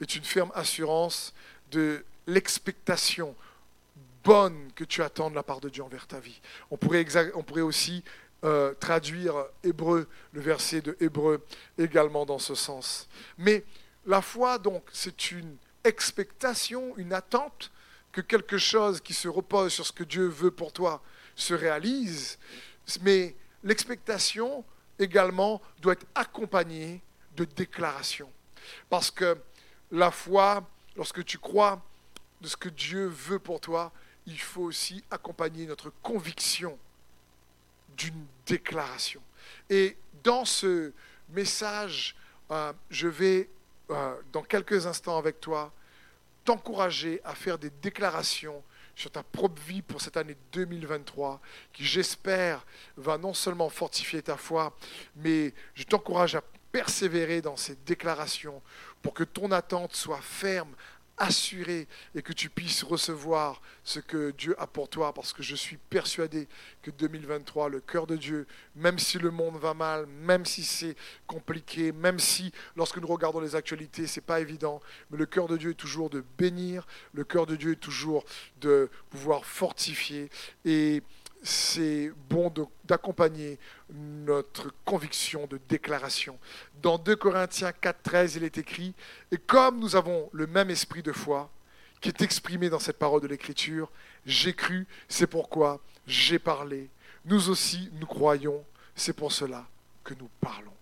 Est 0.00 0.16
une 0.16 0.24
ferme 0.24 0.50
assurance 0.54 1.34
de 1.70 2.02
l'expectation 2.26 3.36
bonne 4.24 4.72
que 4.74 4.84
tu 4.84 5.02
attends 5.02 5.28
de 5.28 5.34
la 5.34 5.42
part 5.42 5.60
de 5.60 5.68
Dieu 5.68 5.82
envers 5.82 6.06
ta 6.06 6.18
vie. 6.18 6.40
On 6.70 6.78
pourrait, 6.78 7.04
on 7.34 7.42
pourrait 7.42 7.60
aussi 7.60 8.02
euh, 8.42 8.72
traduire 8.80 9.34
le 9.62 10.06
verset 10.32 10.80
de 10.80 10.96
Hébreu 10.98 11.44
également 11.76 12.24
dans 12.24 12.38
ce 12.38 12.54
sens. 12.54 13.06
Mais 13.36 13.64
la 14.06 14.22
foi, 14.22 14.58
donc, 14.58 14.82
c'est 14.94 15.30
une 15.30 15.58
expectation, 15.84 16.96
une 16.96 17.12
attente 17.12 17.70
que 18.12 18.20
quelque 18.20 18.58
chose 18.58 19.00
qui 19.00 19.12
se 19.12 19.28
repose 19.28 19.72
sur 19.72 19.86
ce 19.86 19.92
que 19.92 20.04
Dieu 20.04 20.26
veut 20.26 20.50
pour 20.50 20.72
toi 20.72 21.02
se 21.34 21.54
réalise, 21.54 22.38
mais 23.02 23.34
l'expectation 23.62 24.64
également 24.98 25.60
doit 25.80 25.94
être 25.94 26.06
accompagnée 26.14 27.02
de 27.36 27.44
déclarations. 27.44 28.30
Parce 28.88 29.10
que 29.10 29.36
la 29.90 30.10
foi, 30.10 30.68
lorsque 30.96 31.24
tu 31.24 31.38
crois 31.38 31.82
de 32.40 32.48
ce 32.48 32.56
que 32.56 32.68
Dieu 32.68 33.06
veut 33.06 33.38
pour 33.38 33.60
toi, 33.60 33.92
il 34.26 34.38
faut 34.40 34.62
aussi 34.62 35.02
accompagner 35.10 35.66
notre 35.66 35.90
conviction 36.02 36.78
d'une 37.96 38.26
déclaration. 38.46 39.20
Et 39.68 39.96
dans 40.22 40.44
ce 40.44 40.92
message, 41.30 42.14
euh, 42.50 42.72
je 42.90 43.08
vais 43.08 43.48
euh, 43.90 44.14
dans 44.32 44.42
quelques 44.42 44.86
instants 44.86 45.18
avec 45.18 45.40
toi, 45.40 45.72
t'encourager 46.44 47.20
à 47.24 47.34
faire 47.34 47.58
des 47.58 47.70
déclarations 47.70 48.62
sur 48.96 49.10
ta 49.10 49.22
propre 49.22 49.60
vie 49.62 49.82
pour 49.82 50.00
cette 50.00 50.16
année 50.16 50.36
2023, 50.52 51.40
qui 51.72 51.84
j'espère 51.84 52.64
va 52.96 53.18
non 53.18 53.34
seulement 53.34 53.68
fortifier 53.68 54.22
ta 54.22 54.36
foi, 54.36 54.76
mais 55.16 55.52
je 55.74 55.84
t'encourage 55.84 56.36
à 56.36 56.42
persévérer 56.70 57.40
dans 57.40 57.56
ces 57.56 57.76
déclarations 57.86 58.62
pour 59.02 59.14
que 59.14 59.24
ton 59.24 59.52
attente 59.52 59.94
soit 59.94 60.20
ferme, 60.20 60.74
assuré 61.18 61.86
et 62.14 62.22
que 62.22 62.32
tu 62.32 62.50
puisses 62.50 62.82
recevoir 62.82 63.62
ce 63.84 64.00
que 64.00 64.32
Dieu 64.32 64.54
a 64.58 64.66
pour 64.66 64.88
toi 64.88 65.12
parce 65.12 65.32
que 65.32 65.42
je 65.42 65.54
suis 65.54 65.76
persuadé 65.76 66.48
que 66.82 66.90
2023, 66.90 67.68
le 67.68 67.80
cœur 67.80 68.06
de 68.06 68.16
Dieu, 68.16 68.46
même 68.74 68.98
si 68.98 69.18
le 69.18 69.30
monde 69.30 69.56
va 69.56 69.74
mal, 69.74 70.06
même 70.06 70.44
si 70.44 70.64
c'est 70.64 70.96
compliqué, 71.26 71.92
même 71.92 72.18
si 72.18 72.52
lorsque 72.76 72.98
nous 72.98 73.06
regardons 73.06 73.40
les 73.40 73.54
actualités, 73.54 74.06
c'est 74.06 74.20
pas 74.20 74.40
évident, 74.40 74.80
mais 75.10 75.18
le 75.18 75.26
cœur 75.26 75.46
de 75.46 75.56
Dieu 75.56 75.70
est 75.70 75.74
toujours 75.74 76.10
de 76.10 76.24
bénir, 76.38 76.86
le 77.12 77.24
cœur 77.24 77.46
de 77.46 77.56
Dieu 77.56 77.72
est 77.72 77.76
toujours 77.76 78.24
de 78.60 78.90
pouvoir 79.10 79.44
fortifier 79.44 80.30
et 80.64 81.02
c'est 81.44 82.10
bon 82.30 82.52
d'accompagner 82.84 83.58
notre 83.92 84.72
conviction 84.86 85.46
de 85.46 85.60
déclaration. 85.68 86.38
Dans 86.82 86.96
2 86.96 87.16
Corinthiens 87.16 87.70
4.13, 87.70 88.36
il 88.36 88.44
est 88.44 88.56
écrit, 88.56 88.94
et 89.30 89.36
comme 89.36 89.78
nous 89.78 89.94
avons 89.94 90.30
le 90.32 90.46
même 90.46 90.70
esprit 90.70 91.02
de 91.02 91.12
foi, 91.12 91.50
qui 92.00 92.08
est 92.08 92.22
exprimé 92.22 92.70
dans 92.70 92.78
cette 92.78 92.98
parole 92.98 93.20
de 93.20 93.26
l'Écriture, 93.26 93.90
j'ai 94.24 94.54
cru, 94.54 94.86
c'est 95.06 95.26
pourquoi 95.26 95.80
j'ai 96.06 96.38
parlé. 96.38 96.88
Nous 97.26 97.50
aussi, 97.50 97.90
nous 98.00 98.06
croyons, 98.06 98.64
c'est 98.96 99.14
pour 99.14 99.30
cela 99.30 99.66
que 100.02 100.14
nous 100.14 100.30
parlons. 100.40 100.72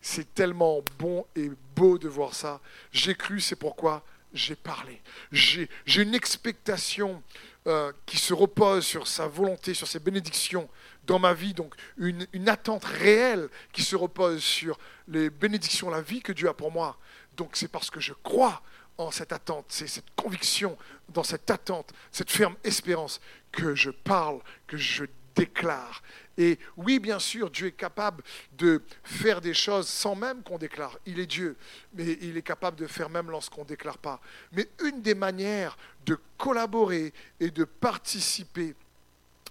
C'est 0.00 0.34
tellement 0.34 0.82
bon 0.98 1.26
et 1.34 1.50
beau 1.74 1.98
de 1.98 2.08
voir 2.08 2.34
ça. 2.34 2.60
J'ai 2.90 3.14
cru, 3.14 3.40
c'est 3.40 3.56
pourquoi 3.56 4.02
j'ai 4.32 4.56
parlé. 4.56 5.00
J'ai 5.32 5.68
une 5.94 6.14
expectation 6.14 7.22
euh, 7.66 7.92
qui 8.06 8.16
se 8.16 8.32
repose 8.32 8.86
sur 8.86 9.08
sa 9.08 9.26
volonté, 9.26 9.74
sur 9.74 9.88
ses 9.88 9.98
bénédictions 9.98 10.68
dans 11.04 11.18
ma 11.18 11.34
vie, 11.34 11.52
donc 11.52 11.74
une, 11.96 12.26
attente 12.48 12.84
réelle 12.84 13.48
qui 13.72 13.82
se 13.82 13.96
repose 13.96 14.42
sur 14.42 14.78
les 15.08 15.30
bénédictions, 15.30 15.90
la 15.90 16.00
vie 16.00 16.22
que 16.22 16.32
Dieu 16.32 16.48
a 16.48 16.54
pour 16.54 16.70
moi. 16.70 16.96
Donc 17.36 17.56
c'est 17.56 17.68
parce 17.68 17.90
que 17.90 17.98
je 17.98 18.12
crois 18.22 18.62
en 18.98 19.10
cette 19.10 19.32
attente, 19.32 19.66
c'est 19.68 19.88
cette 19.88 20.14
conviction 20.14 20.78
dans 21.08 21.24
cette 21.24 21.50
attente, 21.50 21.92
cette 22.12 22.30
ferme 22.30 22.54
espérance 22.62 23.20
que 23.50 23.74
je 23.74 23.90
parle, 23.90 24.40
que 24.66 24.76
je 24.76 25.04
déclare. 25.36 26.02
Et 26.38 26.58
oui, 26.76 26.98
bien 26.98 27.18
sûr, 27.18 27.50
Dieu 27.50 27.68
est 27.68 27.72
capable 27.72 28.24
de 28.58 28.82
faire 29.04 29.40
des 29.40 29.54
choses 29.54 29.88
sans 29.88 30.14
même 30.14 30.42
qu'on 30.42 30.58
déclare. 30.58 30.98
Il 31.06 31.20
est 31.20 31.26
Dieu, 31.26 31.56
mais 31.94 32.18
il 32.22 32.36
est 32.36 32.42
capable 32.42 32.76
de 32.76 32.86
faire 32.86 33.08
même 33.08 33.30
lorsqu'on 33.30 33.62
ne 33.62 33.68
déclare 33.68 33.98
pas. 33.98 34.20
Mais 34.52 34.68
une 34.82 35.02
des 35.02 35.14
manières 35.14 35.76
de 36.04 36.18
collaborer 36.36 37.12
et 37.40 37.50
de 37.50 37.64
participer 37.64 38.74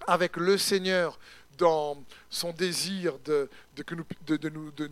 avec 0.08 0.38
le 0.38 0.58
Seigneur 0.58 1.18
dans 1.58 2.04
son 2.30 2.52
désir 2.52 3.18
de, 3.20 3.50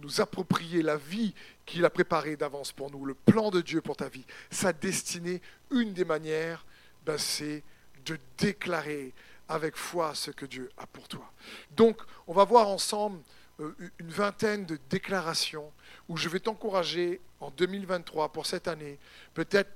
nous, 0.01 0.21
approprier 0.21 0.81
la 0.81 0.95
vie 0.95 1.33
qu'il 1.65 1.83
a 1.85 1.89
préparée 1.89 2.37
d'avance 2.37 2.71
pour 2.71 2.89
nous, 2.89 3.05
le 3.05 3.13
plan 3.13 3.49
de 3.49 3.61
Dieu 3.61 3.81
pour 3.81 3.97
ta 3.97 4.07
vie, 4.07 4.25
sa 4.49 4.71
destinée, 4.71 5.41
une 5.71 5.93
des 5.93 6.05
manières, 6.05 6.65
ben, 7.05 7.17
c'est 7.17 7.63
de 8.05 8.17
déclarer 8.37 9.13
avec 9.49 9.75
foi 9.75 10.15
ce 10.15 10.31
que 10.31 10.45
Dieu 10.45 10.69
a 10.77 10.87
pour 10.87 11.07
toi. 11.07 11.31
Donc, 11.71 12.01
on 12.27 12.33
va 12.33 12.43
voir 12.43 12.67
ensemble 12.67 13.19
euh, 13.59 13.73
une 13.99 14.09
vingtaine 14.09 14.65
de 14.65 14.79
déclarations 14.89 15.71
où 16.09 16.17
je 16.17 16.29
vais 16.29 16.39
t'encourager 16.39 17.21
en 17.39 17.51
2023 17.51 18.31
pour 18.31 18.45
cette 18.45 18.67
année, 18.67 18.97
peut-être 19.33 19.69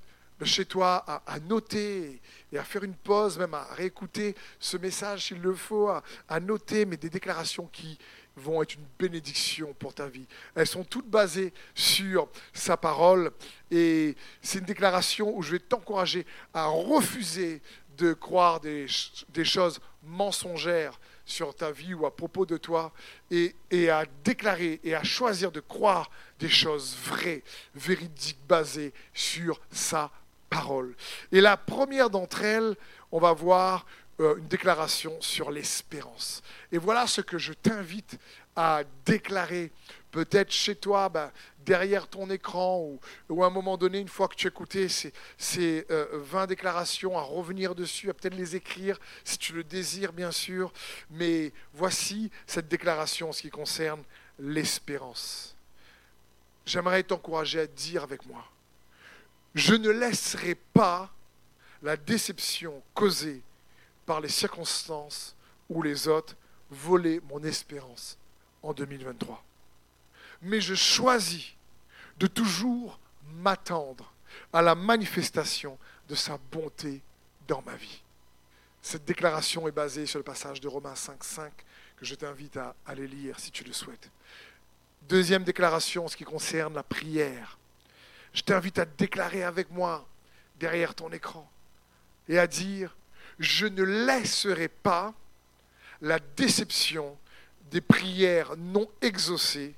chez 0.44 0.66
toi 0.66 1.04
à, 1.26 1.40
noter 1.40 2.22
et 2.52 2.58
à 2.58 2.64
faire 2.64 2.84
une 2.84 2.96
pause, 2.96 3.40
même 3.40 3.54
à 3.54 3.64
réécouter 3.74 4.36
ce 4.60 4.78
message 4.78 5.28
s'il 5.28 5.42
le 5.42 5.54
faut, 5.54 5.90
à, 5.90 6.40
noter, 6.40 6.86
mais 6.86 6.98
des 6.98 7.10
déclarations 7.10 7.68
qui 7.68 7.98
vont 8.36 8.62
être 8.62 8.76
une 8.76 8.86
bénédiction 9.00 9.74
pour 9.80 9.96
ta 9.96 10.08
vie. 10.08 10.28
Elles 10.54 10.68
sont 10.68 10.84
toutes 10.84 11.10
basées 11.10 11.54
sur 11.74 12.30
sa 12.54 12.78
parole 12.78 13.32
et 13.72 14.16
c'est 14.42 14.60
une 14.60 14.66
déclaration 14.66 15.36
où 15.36 15.42
je 15.42 15.54
vais 15.54 15.60
t'encourager 15.60 16.24
à 16.54 16.68
refuser 16.68 17.62
de 17.98 18.14
croire 18.14 18.60
des, 18.60 18.88
choses 19.44 19.80
mensongères 20.04 21.00
sur 21.26 21.54
ta 21.56 21.72
vie 21.72 21.94
ou 21.94 22.06
à 22.06 22.16
propos 22.16 22.46
de 22.46 22.58
toi 22.58 22.94
et, 23.32 23.56
et, 23.72 23.90
à 23.90 24.06
déclarer 24.24 24.80
et 24.84 24.96
à 24.96 25.04
choisir 25.04 25.52
de 25.52 25.60
croire 25.60 26.10
des 26.40 26.50
choses 26.50 26.96
vraies, 27.04 27.44
véridiques, 27.76 28.40
basées 28.48 28.94
sur 29.14 29.60
sa 29.72 30.12
parole. 30.50 30.96
Et 31.32 31.42
la 31.42 31.58
première 31.58 32.10
d'entre 32.10 32.44
elles, 32.44 32.76
on 33.12 33.20
va 33.20 33.34
voir 33.34 33.86
euh, 34.20 34.38
une 34.38 34.48
déclaration 34.48 35.16
sur 35.22 35.52
l'espérance. 35.52 36.42
Et 36.72 36.80
voilà 36.80 37.06
ce 37.06 37.22
que 37.22 37.38
je 37.38 37.54
t'invite 37.54 38.18
à 38.58 38.84
déclarer, 39.06 39.72
peut-être 40.10 40.52
chez 40.52 40.76
toi, 40.76 41.10
ben, 41.10 41.32
derrière 41.60 42.08
ton 42.08 42.28
écran, 42.32 42.98
ou, 43.30 43.44
à 43.44 43.48
un 43.48 43.52
moment 43.52 43.78
donné, 43.78 44.00
une 44.00 44.08
fois 44.08 44.28
que 44.28 44.34
tu 44.34 44.48
as 44.48 44.50
écouté 44.50 44.90
ces, 44.90 45.14
ces 45.38 45.86
20 45.90 46.44
euh, 46.44 46.48
déclarations, 46.48 47.16
à 47.18 47.22
revenir 47.22 47.76
dessus, 47.76 48.10
à 48.10 48.16
peut-être 48.16 48.34
les 48.34 48.56
écrire, 48.56 49.00
si 49.24 49.38
tu 49.38 49.54
le 49.54 49.64
désires, 49.64 50.12
bien 50.12 50.32
sûr. 50.32 50.74
Mais 51.12 51.54
voici 51.72 52.32
cette 52.48 52.68
déclaration 52.68 53.30
en 53.30 53.32
ce 53.32 53.44
qui 53.44 53.52
concerne 53.52 54.02
l'espérance. 54.40 55.56
J'aimerais 56.66 57.04
t'encourager 57.04 57.60
à 57.60 57.68
dire 57.68 58.02
avec 58.02 58.26
moi, 58.26 58.44
je 59.54 59.76
ne 59.76 59.92
laisserai 59.92 60.56
pas 60.56 61.14
la 61.84 61.96
déception 61.96 62.82
causée 62.96 63.42
par 64.08 64.20
les 64.20 64.30
circonstances 64.30 65.36
ou 65.70 65.84
les 65.84 66.08
autres 66.08 66.36
voler 66.72 67.22
mon 67.30 67.44
espérance 67.44 68.18
en 68.64 68.74
2023. 68.74 69.44
Mais 70.42 70.62
je 70.62 70.76
choisis 70.76 71.54
de 72.18 72.28
toujours 72.28 73.00
m'attendre 73.36 74.12
à 74.54 74.62
la 74.62 74.76
manifestation 74.76 75.78
de 76.10 76.16
sa 76.16 76.38
bonté 76.52 77.02
dans 77.48 77.62
ma 77.64 77.76
vie. 77.76 78.02
Cette 78.82 79.06
déclaration 79.06 79.68
est 79.68 79.72
basée 79.72 80.06
sur 80.06 80.20
le 80.20 80.24
passage 80.24 80.62
de 80.62 80.68
Romains 80.68 80.94
5.5 80.94 81.50
que 81.98 82.06
je 82.06 82.16
t'invite 82.16 82.58
à 82.58 82.76
aller 82.86 83.08
lire 83.08 83.40
si 83.40 83.52
tu 83.52 83.64
le 83.64 83.74
souhaites. 83.74 84.10
Deuxième 85.10 85.44
déclaration, 85.44 86.06
en 86.06 86.08
ce 86.08 86.18
qui 86.18 86.24
concerne 86.24 86.74
la 86.74 86.84
prière 86.84 87.58
je 88.38 88.44
t'invite 88.44 88.78
à 88.78 88.86
déclarer 88.86 89.44
avec 89.44 89.72
moi 89.72 90.08
derrière 90.60 90.94
ton 90.94 91.12
écran 91.12 91.50
et 92.30 92.38
à 92.38 92.46
dire, 92.46 92.96
je 93.40 93.66
ne 93.66 93.82
laisserai 93.82 94.68
pas 94.68 95.16
la 96.02 96.20
déception 96.20 97.18
des 97.72 97.82
prières 97.82 98.56
non 98.58 98.88
exaucées 99.02 99.76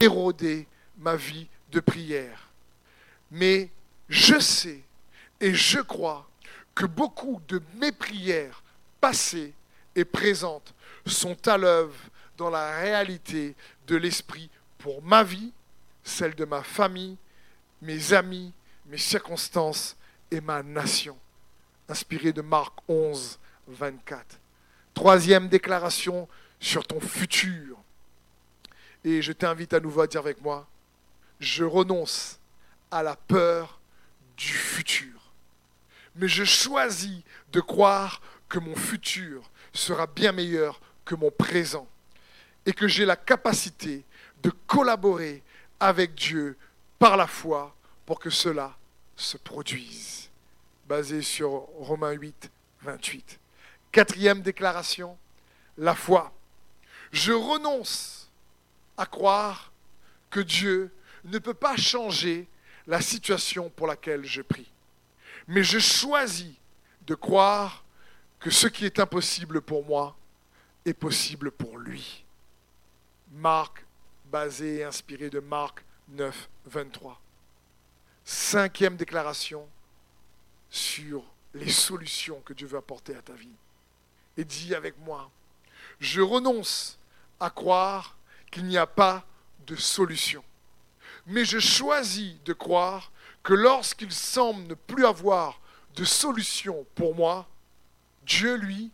éroder 0.00 0.66
ma 0.98 1.16
vie 1.16 1.48
de 1.70 1.80
prière. 1.80 2.48
Mais 3.30 3.70
je 4.08 4.38
sais 4.38 4.82
et 5.40 5.54
je 5.54 5.80
crois 5.80 6.28
que 6.74 6.86
beaucoup 6.86 7.40
de 7.48 7.60
mes 7.76 7.92
prières 7.92 8.62
passées 9.00 9.54
et 9.94 10.04
présentes 10.04 10.74
sont 11.06 11.48
à 11.48 11.56
l'œuvre 11.56 11.98
dans 12.36 12.50
la 12.50 12.76
réalité 12.76 13.54
de 13.86 13.96
l'Esprit 13.96 14.50
pour 14.78 15.02
ma 15.02 15.22
vie, 15.22 15.52
celle 16.02 16.34
de 16.34 16.44
ma 16.44 16.62
famille 16.62 17.16
mes 17.82 18.12
amis, 18.12 18.52
mes 18.86 18.98
circonstances 18.98 19.96
et 20.30 20.40
ma 20.40 20.62
nation. 20.62 21.18
Inspiré 21.88 22.32
de 22.32 22.40
Marc 22.40 22.72
11, 22.88 23.38
24. 23.66 24.38
Troisième 24.94 25.48
déclaration 25.48 26.28
sur 26.62 26.86
ton 26.86 27.00
futur. 27.00 27.76
Et 29.04 29.20
je 29.20 29.32
t'invite 29.32 29.74
à 29.74 29.80
nouveau 29.80 30.00
à 30.02 30.06
dire 30.06 30.20
avec 30.20 30.40
moi, 30.40 30.68
je 31.40 31.64
renonce 31.64 32.38
à 32.90 33.02
la 33.02 33.16
peur 33.16 33.80
du 34.36 34.52
futur. 34.52 35.32
Mais 36.14 36.28
je 36.28 36.44
choisis 36.44 37.22
de 37.50 37.60
croire 37.60 38.22
que 38.48 38.60
mon 38.60 38.76
futur 38.76 39.50
sera 39.72 40.06
bien 40.06 40.30
meilleur 40.30 40.80
que 41.04 41.16
mon 41.16 41.32
présent 41.32 41.88
et 42.64 42.72
que 42.72 42.86
j'ai 42.86 43.04
la 43.04 43.16
capacité 43.16 44.04
de 44.44 44.50
collaborer 44.68 45.42
avec 45.80 46.14
Dieu 46.14 46.56
par 47.00 47.16
la 47.16 47.26
foi 47.26 47.74
pour 48.06 48.20
que 48.20 48.30
cela 48.30 48.76
se 49.16 49.36
produise. 49.36 50.30
Basé 50.86 51.22
sur 51.22 51.50
Romains 51.50 52.12
8, 52.12 52.52
28. 52.82 53.40
Quatrième 53.90 54.42
déclaration, 54.42 55.18
la 55.76 55.96
foi. 55.96 56.32
Je 57.12 57.32
renonce 57.32 58.30
à 58.96 59.06
croire 59.06 59.70
que 60.30 60.40
Dieu 60.40 60.90
ne 61.24 61.38
peut 61.38 61.54
pas 61.54 61.76
changer 61.76 62.48
la 62.86 63.00
situation 63.00 63.70
pour 63.70 63.86
laquelle 63.86 64.24
je 64.24 64.42
prie. 64.42 64.70
Mais 65.46 65.62
je 65.62 65.78
choisis 65.78 66.54
de 67.06 67.14
croire 67.14 67.84
que 68.40 68.50
ce 68.50 68.66
qui 68.66 68.86
est 68.86 68.98
impossible 68.98 69.60
pour 69.60 69.84
moi 69.84 70.16
est 70.84 70.94
possible 70.94 71.50
pour 71.50 71.78
lui. 71.78 72.24
Marc, 73.32 73.84
basé 74.26 74.78
et 74.78 74.84
inspiré 74.84 75.30
de 75.30 75.40
Marc 75.40 75.84
9, 76.08 76.48
23. 76.66 77.20
Cinquième 78.24 78.96
déclaration 78.96 79.68
sur 80.70 81.24
les 81.54 81.70
solutions 81.70 82.40
que 82.40 82.52
Dieu 82.52 82.66
veut 82.66 82.78
apporter 82.78 83.14
à 83.14 83.22
ta 83.22 83.34
vie. 83.34 83.56
Et 84.36 84.44
dis 84.44 84.74
avec 84.74 84.98
moi, 84.98 85.30
je 86.00 86.20
renonce 86.20 86.98
à 87.42 87.50
croire 87.50 88.16
qu'il 88.52 88.64
n'y 88.66 88.78
a 88.78 88.86
pas 88.86 89.24
de 89.66 89.74
solution. 89.74 90.44
Mais 91.26 91.44
je 91.44 91.58
choisis 91.58 92.40
de 92.44 92.52
croire 92.52 93.10
que 93.42 93.52
lorsqu'il 93.52 94.12
semble 94.12 94.62
ne 94.68 94.74
plus 94.74 95.04
avoir 95.04 95.60
de 95.96 96.04
solution 96.04 96.86
pour 96.94 97.16
moi, 97.16 97.48
Dieu, 98.24 98.54
lui, 98.54 98.92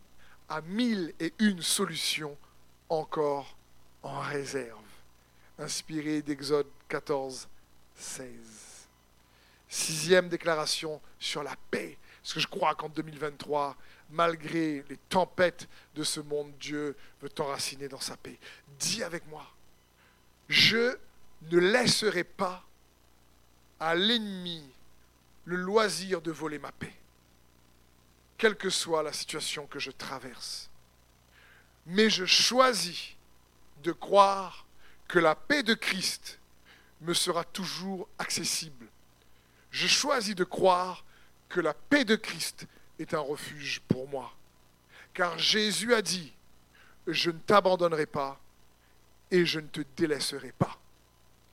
a 0.49 0.61
mille 0.61 1.13
et 1.19 1.31
une 1.37 1.61
solutions 1.61 2.35
encore 2.89 3.55
en 4.01 4.19
réserve 4.19 4.79
inspiré 5.59 6.23
d'Exode 6.23 6.67
14, 6.87 7.47
16. 7.93 8.27
Sixième 9.67 10.27
déclaration 10.27 10.99
sur 11.19 11.43
la 11.43 11.55
paix. 11.69 11.99
Parce 12.23 12.33
que 12.33 12.39
je 12.39 12.47
crois 12.47 12.73
qu'en 12.73 12.89
2023, 12.89 13.75
malgré 14.11 14.83
les 14.89 14.97
tempêtes 15.09 15.67
de 15.95 16.03
ce 16.03 16.19
monde, 16.19 16.51
Dieu 16.59 16.95
veut 17.21 17.29
t'enraciner 17.29 17.87
dans 17.87 17.99
sa 17.99 18.17
paix. 18.17 18.39
Dis 18.79 19.03
avec 19.03 19.25
moi, 19.27 19.45
je 20.47 20.97
ne 21.51 21.57
laisserai 21.59 22.23
pas 22.23 22.63
à 23.79 23.95
l'ennemi 23.95 24.63
le 25.45 25.55
loisir 25.55 26.21
de 26.21 26.31
voler 26.31 26.59
ma 26.59 26.71
paix, 26.71 26.93
quelle 28.37 28.55
que 28.55 28.69
soit 28.69 29.03
la 29.03 29.13
situation 29.13 29.67
que 29.67 29.79
je 29.79 29.91
traverse. 29.91 30.69
Mais 31.85 32.09
je 32.09 32.25
choisis 32.25 33.15
de 33.83 33.91
croire 33.91 34.65
que 35.07 35.19
la 35.19 35.35
paix 35.35 35.63
de 35.63 35.73
Christ 35.73 36.39
me 37.01 37.13
sera 37.13 37.43
toujours 37.43 38.07
accessible, 38.17 38.87
Je 39.71 39.87
choisis 39.87 40.35
de 40.35 40.43
croire 40.43 41.05
que 41.47 41.59
la 41.59 41.73
paix 41.73 42.03
de 42.03 42.15
Christ 42.15 42.67
est 42.99 43.13
un 43.13 43.19
refuge 43.19 43.81
pour 43.87 44.07
moi. 44.07 44.31
Car 45.13 45.37
Jésus 45.37 45.93
a 45.93 46.01
dit, 46.01 46.31
je 47.07 47.31
ne 47.31 47.39
t'abandonnerai 47.39 48.05
pas 48.05 48.39
et 49.31 49.45
je 49.45 49.59
ne 49.59 49.67
te 49.67 49.81
délaisserai 49.97 50.51
pas. 50.51 50.77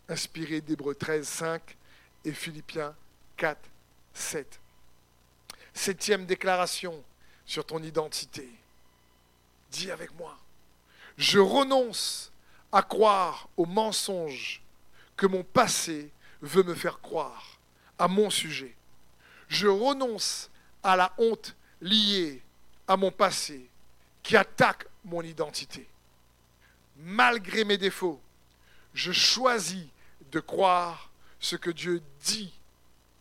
Inspiré 0.09 0.61
d'Hébreux 0.61 0.95
13, 0.95 1.27
5 1.27 1.77
et 2.25 2.33
Philippiens 2.33 2.95
4, 3.37 3.59
7. 4.13 4.61
Septième 5.73 6.27
déclaration 6.27 7.03
sur 7.45 7.65
ton 7.65 7.83
identité. 7.83 8.49
Dis 9.71 9.91
avec 9.91 10.15
moi, 10.17 10.37
je 11.17 11.39
renonce 11.39 12.33
à 12.73 12.83
croire 12.83 13.49
aux 13.57 13.67
mensonges 13.67 14.63
que 15.17 15.27
mon 15.27 15.43
passé 15.43 16.11
veut 16.43 16.63
me 16.63 16.75
faire 16.75 17.01
croire 17.01 17.59
à 17.99 18.09
mon 18.09 18.31
sujet. 18.31 18.75
Je 19.49 19.67
renonce 19.67 20.51
à 20.83 20.97
la 20.97 21.13
honte 21.19 21.57
liée 21.81 22.43
à 22.87 22.97
mon 22.97 23.11
passé 23.11 23.69
qui 24.23 24.37
attaque 24.37 24.87
mon 25.05 25.23
identité. 25.23 25.89
Malgré 26.97 27.65
mes 27.65 27.79
défauts, 27.79 28.21
je 28.95 29.13
choisis 29.13 29.87
de 30.31 30.41
croire 30.41 31.11
ce 31.39 31.57
que 31.57 31.71
Dieu 31.71 32.03
dit 32.23 32.53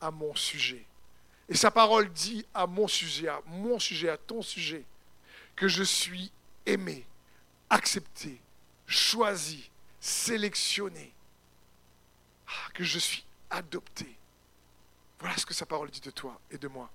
à 0.02 0.12
mon 0.12 0.34
sujet. 0.36 0.86
Et 1.50 1.56
sa 1.56 1.70
parole 1.70 2.12
dit 2.12 2.46
à 2.54 2.66
mon 2.66 2.88
sujet, 2.88 3.28
à 3.28 3.42
mon 3.46 3.78
sujet, 3.78 4.10
à 4.10 4.18
ton 4.18 4.42
sujet, 4.42 4.84
que 5.56 5.68
je 5.68 5.84
suis 5.84 6.32
aimé, 6.66 7.06
accepté, 7.70 8.42
choisi, 8.88 9.70
sélectionné, 10.00 11.14
ah, 12.48 12.70
que 12.74 12.84
je 12.84 13.00
suis 13.00 13.26
adopté. 13.50 14.18
Voilà 15.20 15.38
ce 15.38 15.46
que 15.46 15.54
sa 15.54 15.66
parole 15.66 15.90
dit 15.90 16.02
de 16.02 16.12
toi 16.12 16.40
et 16.52 16.58
de 16.58 16.68
moi, 16.68 16.90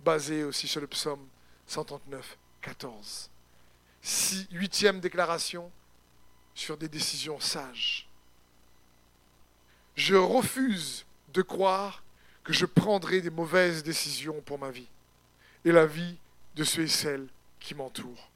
basé 0.00 0.44
aussi 0.44 0.68
sur 0.68 0.80
le 0.80 0.86
psaume 0.86 1.26
139, 1.66 2.36
14. 2.60 3.30
huitième 4.52 5.00
déclaration 5.00 5.70
sur 6.54 6.76
des 6.76 6.88
décisions 6.88 7.40
sages. 7.40 8.08
Je 9.94 10.14
refuse 10.14 11.04
de 11.32 11.42
croire 11.42 12.02
que 12.44 12.52
je 12.52 12.66
prendrai 12.66 13.20
des 13.20 13.30
mauvaises 13.30 13.82
décisions 13.82 14.40
pour 14.42 14.58
ma 14.58 14.70
vie 14.70 14.88
et 15.64 15.72
la 15.72 15.86
vie 15.86 16.16
de 16.54 16.64
ceux 16.64 16.82
et 16.82 16.88
celles 16.88 17.26
qui 17.58 17.74
m'entourent. 17.74 18.30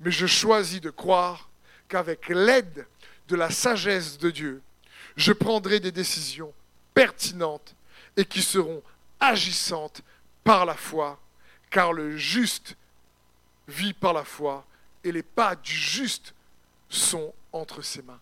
Mais 0.00 0.10
je 0.10 0.26
choisis 0.26 0.80
de 0.80 0.90
croire 0.90 1.48
qu'avec 1.88 2.28
l'aide 2.28 2.86
de 3.28 3.36
la 3.36 3.50
sagesse 3.50 4.18
de 4.18 4.30
Dieu, 4.30 4.62
je 5.16 5.32
prendrai 5.32 5.80
des 5.80 5.92
décisions 5.92 6.52
pertinentes 6.94 7.74
et 8.16 8.24
qui 8.24 8.42
seront 8.42 8.82
agissantes 9.20 10.02
par 10.46 10.64
la 10.64 10.76
foi, 10.76 11.18
car 11.70 11.92
le 11.92 12.16
juste 12.16 12.76
vit 13.66 13.92
par 13.92 14.12
la 14.12 14.24
foi 14.24 14.64
et 15.02 15.10
les 15.10 15.24
pas 15.24 15.56
du 15.56 15.72
juste 15.72 16.34
sont 16.88 17.34
entre 17.52 17.82
ses 17.82 18.00
mains. 18.02 18.20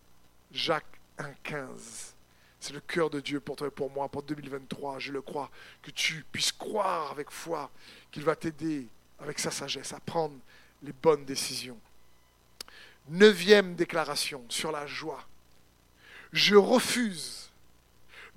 Jacques 0.51 0.99
1,15. 1.19 2.15
C'est 2.59 2.73
le 2.73 2.81
cœur 2.81 3.11
de 3.11 3.21
Dieu 3.21 3.41
pour 3.41 3.57
toi 3.57 3.71
pour 3.71 3.91
moi, 3.91 4.09
pour 4.09 4.23
2023, 4.23 4.99
je 5.01 5.13
le 5.13 5.21
crois, 5.21 5.51
que 5.83 5.91
tu 5.91 6.25
puisses 6.33 6.51
croire 6.51 7.11
avec 7.11 7.31
foi 7.31 7.71
qu'il 8.11 8.25
va 8.25 8.35
t'aider 8.35 8.87
avec 9.19 9.39
sa 9.39 9.51
sagesse 9.51 9.93
à 9.93 10.01
prendre 10.01 10.39
les 10.83 10.95
bonnes 10.95 11.27
décisions. 11.27 11.79
Neuvième 13.11 13.75
déclaration 13.75 14.43
sur 14.49 14.73
la 14.73 14.87
joie. 14.87 15.23
Je 16.33 16.57
refuse 16.57 17.51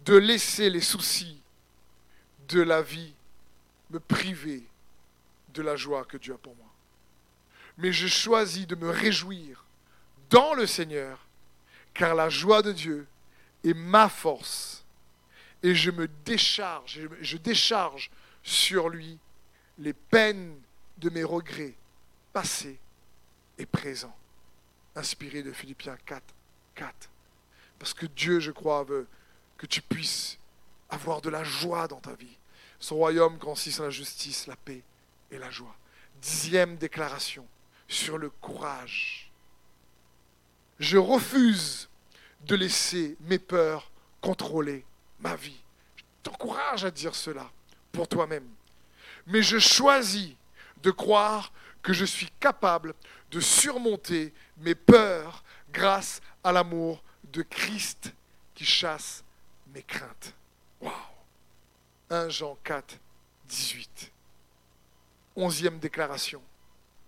de 0.03 0.17
laisser 0.17 0.69
les 0.69 0.81
soucis 0.81 1.41
de 2.49 2.61
la 2.61 2.81
vie 2.81 3.13
me 3.89 3.99
priver 3.99 4.63
de 5.53 5.61
la 5.61 5.75
joie 5.75 6.05
que 6.05 6.17
Dieu 6.17 6.33
a 6.33 6.37
pour 6.37 6.55
moi. 6.55 6.69
Mais 7.77 7.91
je 7.91 8.07
choisis 8.07 8.67
de 8.67 8.75
me 8.75 8.89
réjouir 8.89 9.65
dans 10.29 10.53
le 10.53 10.65
Seigneur, 10.65 11.19
car 11.93 12.15
la 12.15 12.29
joie 12.29 12.61
de 12.61 12.71
Dieu 12.71 13.07
est 13.63 13.73
ma 13.73 14.09
force. 14.09 14.83
Et 15.63 15.73
je 15.73 15.91
me 15.91 16.07
décharge, 16.25 16.99
je 17.21 17.37
décharge 17.37 18.11
sur 18.43 18.89
lui 18.89 19.17
les 19.79 19.93
peines 19.93 20.59
de 20.97 21.09
mes 21.09 21.23
regrets 21.23 21.75
passés 22.33 22.79
et 23.57 23.65
présents. 23.65 24.15
Inspiré 24.95 25.43
de 25.43 25.51
Philippiens 25.51 25.97
4, 26.05 26.23
4. 26.75 27.09
Parce 27.77 27.93
que 27.93 28.07
Dieu, 28.07 28.39
je 28.39 28.51
crois, 28.51 28.83
veut 28.83 29.07
que 29.57 29.65
tu 29.65 29.81
puisses 29.81 30.37
avoir 30.89 31.21
de 31.21 31.29
la 31.29 31.43
joie 31.43 31.87
dans 31.87 31.99
ta 31.99 32.13
vie. 32.13 32.37
Son 32.79 32.95
royaume 32.95 33.37
consiste 33.37 33.79
en 33.79 33.85
la 33.85 33.89
justice, 33.89 34.47
la 34.47 34.55
paix 34.55 34.83
et 35.31 35.37
la 35.37 35.49
joie. 35.49 35.75
Dixième 36.21 36.77
déclaration 36.77 37.45
sur 37.87 38.17
le 38.17 38.29
courage. 38.29 39.31
Je 40.79 40.97
refuse 40.97 41.89
de 42.45 42.55
laisser 42.55 43.17
mes 43.21 43.39
peurs 43.39 43.91
contrôler 44.21 44.85
ma 45.19 45.35
vie. 45.35 45.59
Je 45.95 46.03
t'encourage 46.23 46.85
à 46.85 46.91
dire 46.91 47.15
cela 47.15 47.49
pour 47.91 48.07
toi-même. 48.07 48.47
Mais 49.25 49.41
je 49.41 49.57
choisis 49.57 50.33
de 50.83 50.91
croire 50.91 51.51
que 51.81 51.93
je 51.93 52.05
suis 52.05 52.29
capable 52.39 52.93
de 53.31 53.39
surmonter 53.39 54.33
mes 54.57 54.75
peurs 54.75 55.43
grâce 55.71 56.21
à 56.43 56.51
l'amour 56.51 57.03
de 57.31 57.41
Christ 57.41 58.13
qui 58.53 58.65
chasse 58.65 59.23
mes 59.73 59.83
craintes. 59.83 60.33
Waouh 60.81 61.16
1 62.09 62.29
Jean 62.29 62.57
4, 62.63 62.99
18. 63.47 64.11
Onzième 65.35 65.79
déclaration 65.79 66.41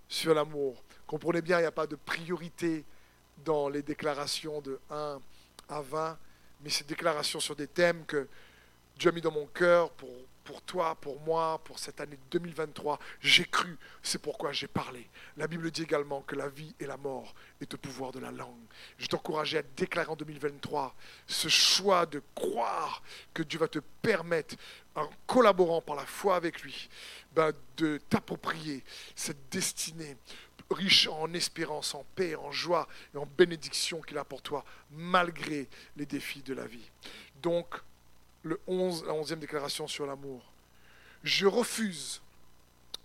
sur 0.08 0.34
l'amour. 0.34 0.84
Comprenez 1.08 1.42
bien, 1.42 1.60
il 1.60 1.62
n'y 1.62 1.68
a 1.68 1.72
pas 1.72 1.88
de 1.88 1.96
priorité 1.96 2.84
dans 3.46 3.70
les 3.70 3.82
déclarations 3.82 4.62
de 4.62 4.80
1 4.90 5.20
à 5.70 5.82
20, 5.82 6.18
mais 6.62 6.70
ces 6.70 6.84
déclarations 6.84 7.40
sur 7.40 7.56
des 7.56 7.68
thèmes 7.68 8.06
que 8.06 8.28
Dieu 8.98 9.10
a 9.10 9.14
mis 9.14 9.22
dans 9.22 9.32
mon 9.32 9.46
cœur 9.48 9.90
pour 9.92 10.10
pour 10.50 10.64
toi, 10.64 10.96
pour 10.96 11.22
moi, 11.22 11.62
pour 11.64 11.78
cette 11.78 12.02
année 12.02 12.18
2023. 12.32 12.98
J'ai 13.22 13.46
cru, 13.46 13.78
c'est 14.02 14.20
pourquoi 14.20 14.52
j'ai 14.52 14.68
parlé. 14.68 15.08
La 15.38 15.46
Bible 15.46 15.70
dit 15.70 15.84
également 15.84 16.22
que 16.24 16.36
la 16.36 16.50
vie 16.50 16.74
et 16.80 16.88
la 16.88 16.98
mort 16.98 17.36
est 17.62 17.72
au 17.72 17.78
pouvoir 17.78 18.12
de 18.12 18.18
la 18.18 18.32
langue. 18.32 18.66
Je 18.98 19.06
t'encourage 19.06 19.54
à 19.54 19.62
déclarer 19.62 20.10
en 20.10 20.16
2023 20.16 20.96
ce 21.28 21.50
choix 21.50 22.08
de 22.08 22.24
croire 22.34 23.04
que 23.32 23.44
Dieu 23.44 23.60
va 23.60 23.68
te 23.68 23.78
permettre, 24.02 24.56
en 24.96 25.08
collaborant 25.28 25.82
par 25.82 25.96
la 25.96 26.08
foi 26.08 26.36
avec 26.36 26.64
lui, 26.64 26.90
ben, 27.36 27.52
de 27.78 28.00
t'approprier 28.10 28.84
cette 29.16 29.50
destinée 29.52 30.18
riche 30.72 31.08
en 31.08 31.32
espérance, 31.34 31.94
en 31.94 32.08
paix, 32.16 32.36
en 32.36 32.52
joie 32.52 32.88
et 33.14 33.18
en 33.18 33.28
bénédiction 33.38 34.02
qu'il 34.02 34.18
a 34.18 34.26
pour 34.26 34.42
toi, 34.42 34.66
malgré 34.90 35.70
les 35.96 36.08
défis 36.08 36.42
de 36.42 36.56
la 36.56 36.66
vie. 36.66 36.90
Donc, 37.40 37.76
le 38.44 38.60
11, 38.68 39.06
la 39.06 39.14
onzième 39.14 39.40
déclaration 39.40 39.88
sur 39.88 40.06
l'amour. 40.06 40.44
Je 41.24 41.46
refuse 41.46 42.22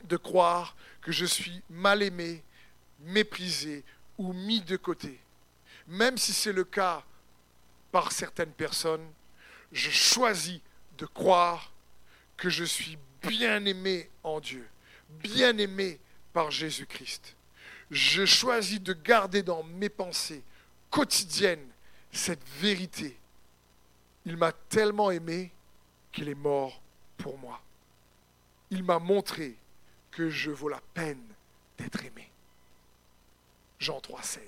de 0.05 0.16
croire 0.16 0.77
que 1.01 1.12
je 1.12 1.25
suis 1.25 1.62
mal 1.70 2.03
aimé, 2.03 2.42
méprisé 3.01 3.85
ou 4.18 4.33
mis 4.33 4.61
de 4.61 4.77
côté. 4.77 5.18
Même 5.87 6.16
si 6.16 6.33
c'est 6.33 6.53
le 6.53 6.64
cas 6.64 7.03
par 7.90 8.12
certaines 8.12 8.53
personnes, 8.53 9.07
je 9.73 9.90
choisis 9.90 10.61
de 10.99 11.07
croire 11.07 11.73
que 12.37 12.49
je 12.49 12.64
suis 12.64 12.99
bien 13.23 13.64
aimé 13.64 14.11
en 14.23 14.40
Dieu, 14.40 14.66
bien 15.11 15.57
aimé 15.59 15.99
par 16.33 16.51
Jésus-Christ. 16.51 17.37
Je 17.90 18.25
choisis 18.25 18.81
de 18.81 18.92
garder 18.92 19.42
dans 19.42 19.62
mes 19.62 19.88
pensées 19.88 20.42
quotidiennes 20.90 21.68
cette 22.12 22.47
vérité 22.61 23.18
il 24.25 24.37
m'a 24.37 24.53
tellement 24.53 25.11
aimé 25.11 25.53
qu'il 26.13 26.29
est 26.29 26.35
mort 26.35 26.81
pour 27.17 27.39
moi. 27.39 27.61
Il 28.71 28.83
m'a 28.83 28.99
montré 28.99 29.57
que 30.11 30.31
je 30.31 30.51
vaux 30.51 30.69
la 30.69 30.81
peine 30.95 31.23
d'être 31.79 32.05
aimé. 32.05 32.31
Jean 33.79 33.99
3,16, 33.99 34.39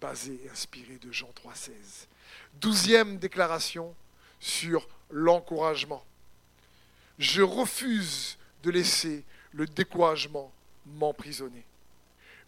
basé 0.00 0.40
et 0.44 0.50
inspiré 0.50 0.96
de 0.96 1.12
Jean 1.12 1.30
3,16. 1.44 2.06
Douzième 2.54 3.18
déclaration 3.18 3.94
sur 4.40 4.88
l'encouragement. 5.10 6.04
Je 7.18 7.42
refuse 7.42 8.38
de 8.62 8.70
laisser 8.70 9.24
le 9.52 9.66
découragement 9.66 10.50
m'emprisonner. 10.86 11.64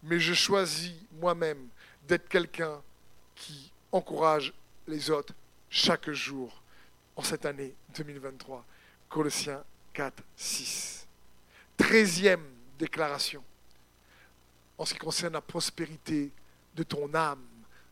Mais 0.03 0.19
je 0.19 0.33
choisis 0.33 0.93
moi-même 1.13 1.69
d'être 2.07 2.27
quelqu'un 2.27 2.81
qui 3.35 3.71
encourage 3.91 4.53
les 4.87 5.09
autres 5.09 5.33
chaque 5.69 6.09
jour 6.11 6.61
en 7.15 7.23
cette 7.23 7.45
année 7.45 7.75
2023. 7.95 8.65
Colossiens 9.09 9.63
4, 9.93 10.23
6. 10.35 11.07
Treizième 11.77 12.45
déclaration 12.77 13.43
en 14.77 14.85
ce 14.85 14.93
qui 14.93 14.99
concerne 14.99 15.33
la 15.33 15.41
prospérité 15.41 16.31
de 16.75 16.83
ton 16.83 17.13
âme, 17.13 17.45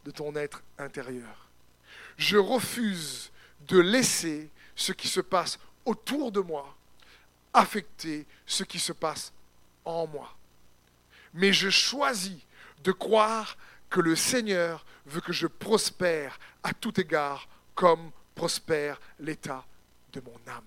de 0.04 0.12
ton 0.12 0.36
être 0.36 0.62
intérieur. 0.78 1.48
Je 2.18 2.38
refuse 2.38 3.32
de 3.68 3.80
laisser 3.80 4.50
ce 4.76 4.92
qui 4.92 5.08
se 5.08 5.22
passe 5.22 5.58
autour 5.86 6.32
de 6.32 6.42
moi 6.42 6.76
affecter 7.54 8.26
ce 8.46 8.64
qui 8.64 8.80
se 8.80 8.92
passe 8.92 9.32
en 9.86 10.08
moi. 10.08 10.36
Mais 11.34 11.54
je 11.54 11.70
choisis 11.70 12.40
de 12.84 12.92
croire 12.92 13.58
que 13.90 14.02
le 14.02 14.16
Seigneur 14.16 14.86
veut 15.06 15.22
que 15.22 15.34
je 15.34 15.48
prospère 15.48 16.40
à 16.64 16.74
tout 16.74 17.00
égard 17.00 17.48
comme 17.76 18.12
prospère 18.36 19.00
l'état 19.20 19.66
de 20.12 20.22
mon 20.22 20.52
âme. 20.52 20.64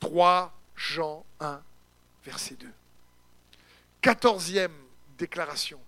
3 0.00 0.52
Jean 0.76 1.24
1, 1.40 1.62
verset 2.24 2.54
2. 2.56 2.68
Quatorzième 4.00 4.74
déclaration. 5.18 5.80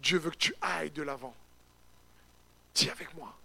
Dieu 0.00 0.18
veut 0.18 0.30
que 0.30 0.36
tu 0.36 0.54
ailles 0.62 0.90
de 0.90 1.02
l'avant. 1.02 1.34
Dis 2.74 2.88
avec 2.88 3.14
moi. 3.14 3.36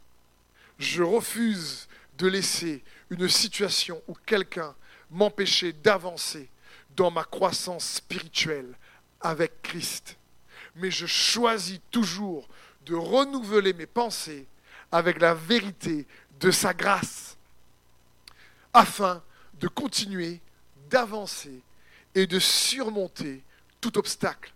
Je 0.77 1.03
refuse 1.03 1.87
de 2.17 2.27
laisser 2.27 2.83
une 3.09 3.27
situation 3.27 4.01
ou 4.07 4.13
quelqu'un 4.25 4.75
m'empêcher 5.09 5.73
d'avancer 5.73 6.49
dans 6.95 7.11
ma 7.11 7.23
croissance 7.23 7.85
spirituelle 7.85 8.77
avec 9.19 9.61
Christ. 9.61 10.17
Mais 10.75 10.91
je 10.91 11.05
choisis 11.05 11.79
toujours 11.89 12.47
de 12.85 12.95
renouveler 12.95 13.73
mes 13.73 13.85
pensées 13.85 14.47
avec 14.91 15.21
la 15.21 15.33
vérité 15.33 16.05
de 16.39 16.51
sa 16.51 16.73
grâce, 16.73 17.37
afin 18.73 19.21
de 19.59 19.67
continuer 19.67 20.41
d'avancer 20.89 21.61
et 22.15 22.27
de 22.27 22.39
surmonter 22.39 23.43
tout 23.79 23.97
obstacle. 23.97 24.53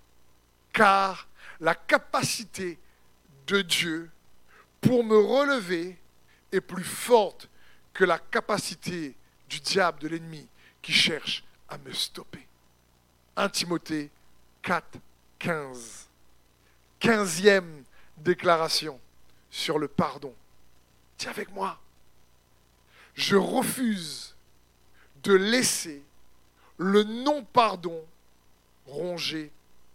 Car 0.74 1.28
la 1.60 1.76
capacité 1.76 2.80
de 3.48 3.62
Dieu 3.62 4.10
pour 4.82 5.04
me 5.04 5.18
relever 5.18 5.98
est 6.52 6.62
plus 6.62 6.84
forte 6.84 7.50
que 7.94 8.04
la 8.04 8.20
capacité 8.20 9.16
du 9.48 9.60
diable, 9.60 10.00
de 10.00 10.08
l'ennemi, 10.08 10.48
qui 10.82 10.92
cherche 10.92 11.44
à 11.70 11.78
me 11.78 11.94
stopper. 11.94 12.46
1 13.38 13.50
Timothée 13.50 14.10
4, 14.62 14.98
15. 15.40 16.08
Quinzième 17.00 17.84
déclaration 18.18 19.00
sur 19.56 19.80
le 19.80 19.88
pardon. 19.88 20.36
Tiens 21.18 21.32
avec 21.32 21.50
moi. 21.54 21.80
Je 23.14 23.38
refuse 23.38 24.36
de 25.24 25.34
laisser 25.34 26.04
le 26.78 27.04
non-pardon 27.04 28.06
ronger 28.86 29.54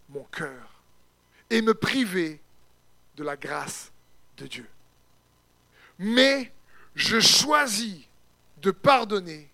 mon 0.08 0.24
cœur 0.24 0.82
et 1.50 1.60
me 1.60 1.74
priver 1.74 2.40
de 3.16 3.22
la 3.22 3.36
grâce 3.36 3.92
de 4.38 4.46
Dieu. 4.46 4.66
Mais 5.98 6.50
je 6.94 7.20
choisis 7.20 8.00
de 8.62 8.70
pardonner 8.70 9.46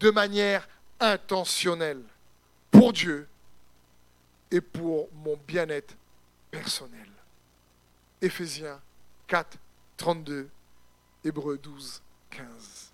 de 0.00 0.10
manière 0.10 0.68
intentionnelle 0.98 2.02
pour 2.72 2.92
Dieu 2.92 3.28
et 4.50 4.60
pour 4.60 5.08
mon 5.12 5.36
bien-être 5.46 5.94
personnel. 6.50 7.08
Éphésiens 8.20 8.80
4, 9.26 9.58
32, 9.96 10.48
Hébreux 11.24 11.58
12, 11.58 12.02
15. 12.30 12.92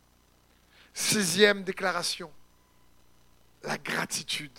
Sixième 0.94 1.62
déclaration, 1.62 2.30
la 3.62 3.76
gratitude. 3.78 4.58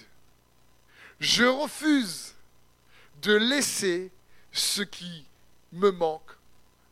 Je 1.19 1.45
refuse 1.45 2.35
de 3.21 3.33
laisser 3.33 4.11
ce 4.51 4.81
qui 4.81 5.25
me 5.71 5.91
manque 5.91 6.31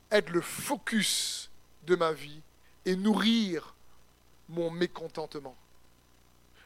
être 0.09 0.29
le 0.29 0.41
focus 0.41 1.49
de 1.83 1.95
ma 1.95 2.11
vie 2.11 2.41
et 2.85 2.95
nourrir 2.95 3.75
mon 4.49 4.71
mécontentement. 4.71 5.55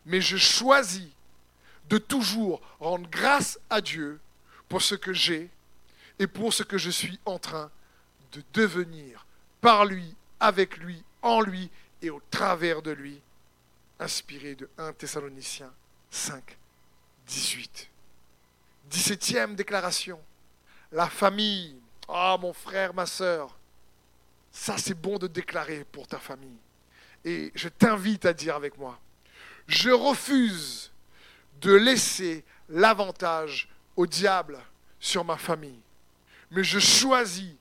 Mais 0.06 0.22
je 0.22 0.38
choisis 0.38 1.10
de 1.90 1.98
toujours 1.98 2.62
rendre 2.80 3.10
grâce 3.10 3.60
à 3.70 3.82
Dieu 3.82 4.20
pour 4.70 4.82
ce 4.82 4.96
que 4.96 5.14
j'ai 5.14 5.50
et 6.20 6.28
pour 6.28 6.54
ce 6.54 6.64
que 6.64 6.78
je 6.78 6.90
suis 6.90 7.20
en 7.26 7.40
train 7.40 7.66
de 7.66 7.72
devenir 8.54 9.26
par 9.62 9.86
lui, 9.86 10.16
avec 10.40 10.78
lui, 10.78 11.04
en 11.22 11.42
lui 11.42 11.70
et 12.02 12.10
au 12.10 12.22
travers 12.30 12.82
de 12.82 12.92
lui, 12.92 13.22
inspiré 14.00 14.56
de 14.56 14.70
1 14.78 14.94
Thessaloniciens 14.94 15.74
5, 16.10 16.58
18. 17.28 17.90
17e 18.92 19.56
déclaration. 19.56 20.20
La 20.92 21.10
famille. 21.10 21.76
Ah, 22.08 22.38
mon 22.40 22.54
frère, 22.54 22.94
ma 22.94 23.06
soeur. 23.06 23.58
Ça, 24.52 24.78
c'est 24.78 24.94
bon 24.94 25.18
de 25.18 25.28
déclarer 25.28 25.84
pour 25.92 26.08
ta 26.08 26.20
famille. 26.20 26.58
Et 27.26 27.52
je 27.56 27.68
t'invite 27.68 28.26
à 28.26 28.34
dire 28.34 28.56
avec 28.56 28.78
moi, 28.78 29.00
je 29.68 29.90
refuse 29.90 30.92
de 31.60 31.74
laisser 31.74 32.46
l'avantage 32.70 33.68
au 33.96 34.06
diable 34.06 34.60
sur 35.00 35.26
ma 35.26 35.38
famille. 35.38 35.82
Mais 36.52 36.64
je 36.64 36.80
choisis 36.80 37.56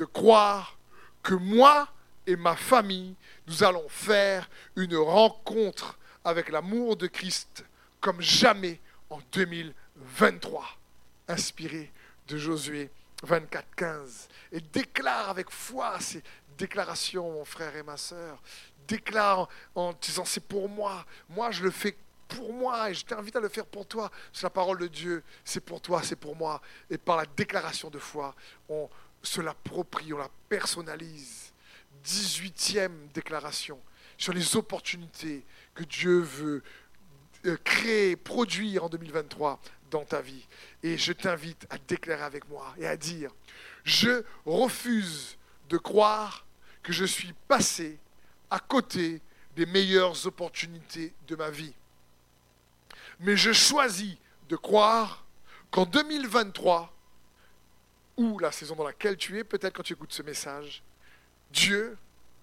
de 0.00 0.06
croire 0.06 0.78
que 1.22 1.34
moi 1.34 1.86
et 2.26 2.34
ma 2.34 2.56
famille, 2.56 3.14
nous 3.46 3.62
allons 3.62 3.86
faire 3.88 4.48
une 4.76 4.96
rencontre 4.96 5.98
avec 6.24 6.48
l'amour 6.48 6.96
de 6.96 7.06
Christ 7.06 7.66
comme 8.00 8.22
jamais 8.22 8.80
en 9.10 9.18
2023, 9.32 10.64
inspiré 11.28 11.92
de 12.28 12.38
Josué 12.38 12.90
24, 13.24 13.66
15. 13.76 14.28
Et 14.52 14.60
déclare 14.60 15.28
avec 15.28 15.50
foi 15.50 16.00
ces 16.00 16.22
déclarations, 16.56 17.30
mon 17.30 17.44
frère 17.44 17.76
et 17.76 17.82
ma 17.82 17.98
soeur. 17.98 18.40
Déclare 18.88 19.50
en 19.74 19.92
disant 19.92 20.24
c'est 20.24 20.46
pour 20.46 20.70
moi. 20.70 21.04
Moi, 21.28 21.50
je 21.50 21.62
le 21.62 21.70
fais 21.70 21.94
pour 22.26 22.54
moi 22.54 22.90
et 22.90 22.94
je 22.94 23.04
t'invite 23.04 23.36
à 23.36 23.40
le 23.40 23.50
faire 23.50 23.66
pour 23.66 23.86
toi. 23.86 24.10
C'est 24.32 24.44
la 24.44 24.50
parole 24.50 24.78
de 24.78 24.86
Dieu. 24.86 25.22
C'est 25.44 25.60
pour 25.60 25.82
toi, 25.82 26.02
c'est 26.02 26.16
pour 26.16 26.36
moi. 26.36 26.62
Et 26.88 26.96
par 26.96 27.18
la 27.18 27.26
déclaration 27.26 27.90
de 27.90 27.98
foi, 27.98 28.34
on 28.70 28.88
se 29.22 29.40
l'approprie, 29.40 30.12
on 30.12 30.18
la 30.18 30.30
personnalise. 30.48 31.52
18e 32.04 33.12
déclaration 33.12 33.78
sur 34.16 34.32
les 34.32 34.56
opportunités 34.56 35.44
que 35.74 35.84
Dieu 35.84 36.20
veut 36.20 36.62
euh, 37.46 37.56
créer, 37.64 38.16
produire 38.16 38.84
en 38.84 38.88
2023 38.88 39.60
dans 39.90 40.04
ta 40.04 40.20
vie. 40.20 40.46
Et 40.82 40.98
je 40.98 41.12
t'invite 41.12 41.66
à 41.70 41.78
déclarer 41.78 42.22
avec 42.22 42.48
moi 42.48 42.74
et 42.78 42.86
à 42.86 42.96
dire, 42.96 43.30
je 43.84 44.22
refuse 44.44 45.36
de 45.68 45.78
croire 45.78 46.46
que 46.82 46.92
je 46.92 47.04
suis 47.04 47.32
passé 47.48 47.98
à 48.50 48.58
côté 48.58 49.20
des 49.56 49.66
meilleures 49.66 50.26
opportunités 50.26 51.12
de 51.26 51.36
ma 51.36 51.50
vie. 51.50 51.74
Mais 53.20 53.36
je 53.36 53.52
choisis 53.52 54.16
de 54.48 54.56
croire 54.56 55.24
qu'en 55.70 55.84
2023, 55.84 56.92
ou 58.20 58.38
la 58.38 58.52
saison 58.52 58.76
dans 58.76 58.84
laquelle 58.84 59.16
tu 59.16 59.38
es, 59.38 59.44
peut-être 59.44 59.74
quand 59.74 59.82
tu 59.82 59.94
écoutes 59.94 60.12
ce 60.12 60.22
message, 60.22 60.82
Dieu, 61.50 61.96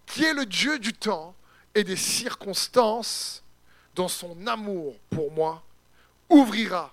qui 0.07 0.23
est 0.23 0.33
le 0.33 0.47
Dieu 0.47 0.79
du 0.79 0.91
temps 0.91 1.35
et 1.75 1.83
des 1.83 1.95
circonstances, 1.95 3.43
dans 3.93 4.07
son 4.07 4.47
amour 4.47 4.95
pour 5.11 5.31
moi, 5.31 5.63
ouvrira 6.29 6.91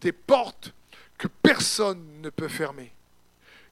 des 0.00 0.10
portes 0.10 0.72
que 1.16 1.28
personne 1.28 2.20
ne 2.22 2.28
peut 2.28 2.48
fermer. 2.48 2.92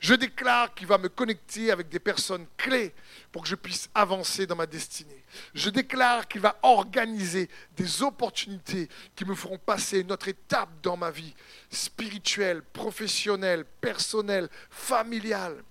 Je 0.02 0.14
déclare 0.14 0.74
qu'il 0.74 0.88
va 0.88 0.98
me 0.98 1.08
connecter 1.08 1.70
avec 1.70 1.88
des 1.88 2.00
personnes 2.00 2.44
clés 2.56 2.92
pour 3.30 3.42
que 3.42 3.48
je 3.48 3.54
puisse 3.54 3.88
avancer 3.94 4.48
dans 4.48 4.56
ma 4.56 4.66
destinée. 4.66 5.22
Je 5.54 5.70
déclare 5.70 6.26
qu'il 6.26 6.40
va 6.40 6.58
organiser 6.62 7.48
des 7.76 8.02
opportunités 8.02 8.88
qui 9.14 9.24
me 9.24 9.36
feront 9.36 9.58
passer 9.58 10.00
une 10.00 10.10
autre 10.10 10.26
étape 10.26 10.70
dans 10.82 10.96
ma 10.96 11.12
vie 11.12 11.32
spirituelle, 11.70 12.62
professionnelle, 12.62 13.64
personnelle, 13.80 14.48
familiale. 14.70 15.62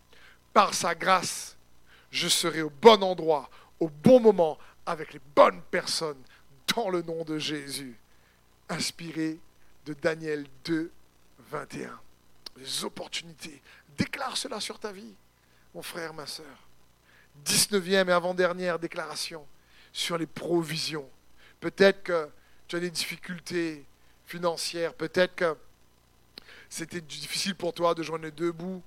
Par 0.54 0.74
sa 0.74 0.96
grâce, 0.96 1.58
je 2.10 2.30
serai 2.30 2.62
au 2.62 2.70
bon 2.70 3.04
endroit, 3.04 3.50
au 3.82 3.90
bon 3.90 4.22
moment, 4.22 4.58
avec 4.86 5.12
les 5.12 5.22
bonnes 5.36 5.62
personnes, 5.72 6.24
dans 6.74 6.90
le 6.90 7.02
nom 7.02 7.26
de 7.26 7.38
Jésus. 7.38 8.00
Inspiré 8.70 9.40
de 9.86 9.94
Daniel 9.94 10.46
2, 10.64 10.90
21. 11.52 12.00
Les 12.58 12.84
opportunités. 12.84 13.62
Déclare 13.98 14.38
cela 14.38 14.60
sur 14.60 14.80
ta 14.80 14.92
vie, 14.92 15.16
mon 15.74 15.82
frère, 15.82 16.14
ma 16.14 16.26
soeur. 16.26 16.68
19e 17.46 18.10
et 18.10 18.12
avant-dernière 18.12 18.80
déclaration 18.80 19.46
sur 19.94 20.18
les 20.18 20.28
provisions. 20.28 21.10
Peut-être 21.60 22.04
que 22.04 22.30
tu 22.68 22.76
as 22.76 22.80
des 22.80 22.92
difficultés 22.92 23.86
financières, 24.26 24.94
peut-être 24.94 25.36
que 25.36 25.58
c'était 26.70 27.02
difficile 27.02 27.56
pour 27.56 27.74
toi 27.74 27.94
de 27.94 28.04
joindre 28.04 28.24
les 28.24 28.32
deux 28.32 28.52
bouts 28.52 28.82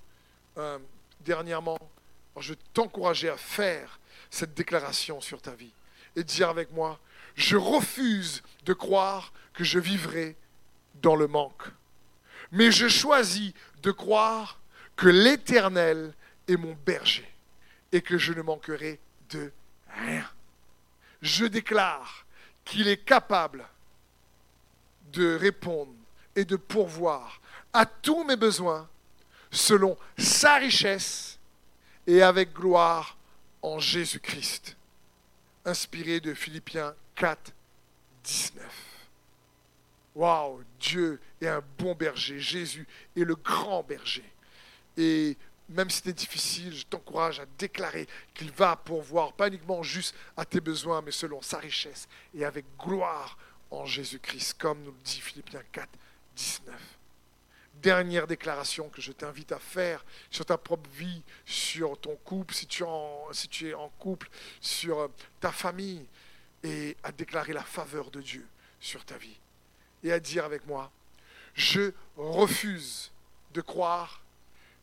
euh, 0.57 0.79
dernièrement. 1.21 1.79
je 2.39 2.55
vais 2.55 2.59
t'encourager 2.73 3.29
à 3.29 3.37
faire 3.37 4.01
cette 4.31 4.55
déclaration 4.55 5.21
sur 5.21 5.43
ta 5.43 5.53
vie 5.53 5.73
et 6.17 6.25
dire 6.25 6.49
avec 6.49 6.73
moi, 6.73 6.99
je 7.35 7.57
refuse 7.57 8.43
de 8.65 8.73
croire 8.73 9.33
que 9.53 9.65
je 9.65 9.79
vivrai 9.79 10.37
dans 10.95 11.17
le 11.17 11.27
manque. 11.27 11.65
Mais 12.55 12.71
je 12.71 12.87
choisis 12.87 13.53
de 13.83 13.91
croire 13.91 14.61
que 14.95 15.09
l'Éternel 15.09 16.15
est 16.47 16.57
mon 16.57 16.77
berger 16.87 17.29
et 17.91 18.01
que 18.01 18.17
je 18.17 18.33
ne 18.33 18.43
manquerai 18.43 19.01
de 19.31 19.53
rien. 19.89 20.29
je 21.21 21.47
déclare 21.47 22.25
qu'il 22.65 22.87
est 22.87 23.05
capable 23.05 23.67
de 25.13 25.35
répondre 25.35 25.93
et 26.37 26.45
de 26.45 26.55
pourvoir 26.57 27.41
à 27.73 27.87
tous 27.87 28.23
mes 28.23 28.37
besoins 28.37 28.89
selon 29.51 29.97
sa 30.17 30.57
richesse 30.57 31.39
et 32.07 32.23
avec 32.23 32.53
gloire 32.53 33.17
en 33.63 33.81
Jésus-Christ. 33.81 34.77
Inspiré 35.65 36.21
de 36.21 36.35
Philippiens 36.35 36.95
4, 37.17 37.53
19. 38.23 38.94
Waouh, 40.15 40.63
Dieu 40.79 41.21
est 41.41 41.49
un 41.49 41.63
bon 41.79 41.95
berger, 41.95 42.39
Jésus 42.39 42.87
est 43.17 43.25
le 43.25 43.35
grand 43.35 43.83
berger. 43.83 44.25
Et 44.97 45.37
même 45.69 45.91
si 45.91 46.03
c'est 46.05 46.13
difficile, 46.13 46.75
je 46.75 46.85
t'encourage 46.85 47.41
à 47.41 47.47
déclarer 47.59 48.07
qu'il 48.35 48.51
va 48.53 48.77
pourvoir, 48.77 49.33
pas 49.33 49.49
uniquement 49.49 49.83
juste 49.83 50.15
à 50.37 50.45
tes 50.45 50.61
besoins, 50.61 51.03
mais 51.03 51.11
selon 51.11 51.43
sa 51.43 51.59
richesse 51.59 52.07
et 52.35 52.45
avec 52.45 52.65
gloire 52.79 53.37
en 53.71 53.85
Jésus-Christ, 53.87 54.55
comme 54.59 54.83
nous 54.83 54.93
le 54.93 55.03
dit 55.03 55.21
Philippiens 55.21 55.63
4, 55.73 55.89
19. 56.37 56.75
Dernière 57.83 58.27
déclaration 58.27 58.89
que 58.89 59.03
je 59.03 59.13
t'invite 59.13 59.53
à 59.53 59.59
faire 59.59 60.05
sur 60.31 60.47
ta 60.47 60.57
propre 60.57 60.89
vie, 60.91 61.23
sur 61.45 61.99
ton 61.99 62.17
couple, 62.17 62.55
si 62.55 62.67
tu 62.67 62.85
es 63.69 63.75
en 63.75 63.89
couple, 63.99 64.29
sur 64.61 65.11
ta 65.41 65.51
famille, 65.51 66.07
et 66.63 66.97
à 67.03 67.13
déclarer 67.13 67.53
la 67.53 67.63
faveur 67.63 68.11
de 68.11 68.23
Dieu 68.23 68.47
sur 68.81 69.05
ta 69.05 69.19
vie. 69.19 69.39
Et 70.05 70.13
à 70.13 70.21
dire 70.21 70.45
avec 70.45 70.67
moi, 70.67 70.93
je 71.55 71.93
refuse 72.17 73.11
de 73.53 73.61
croire 73.61 74.23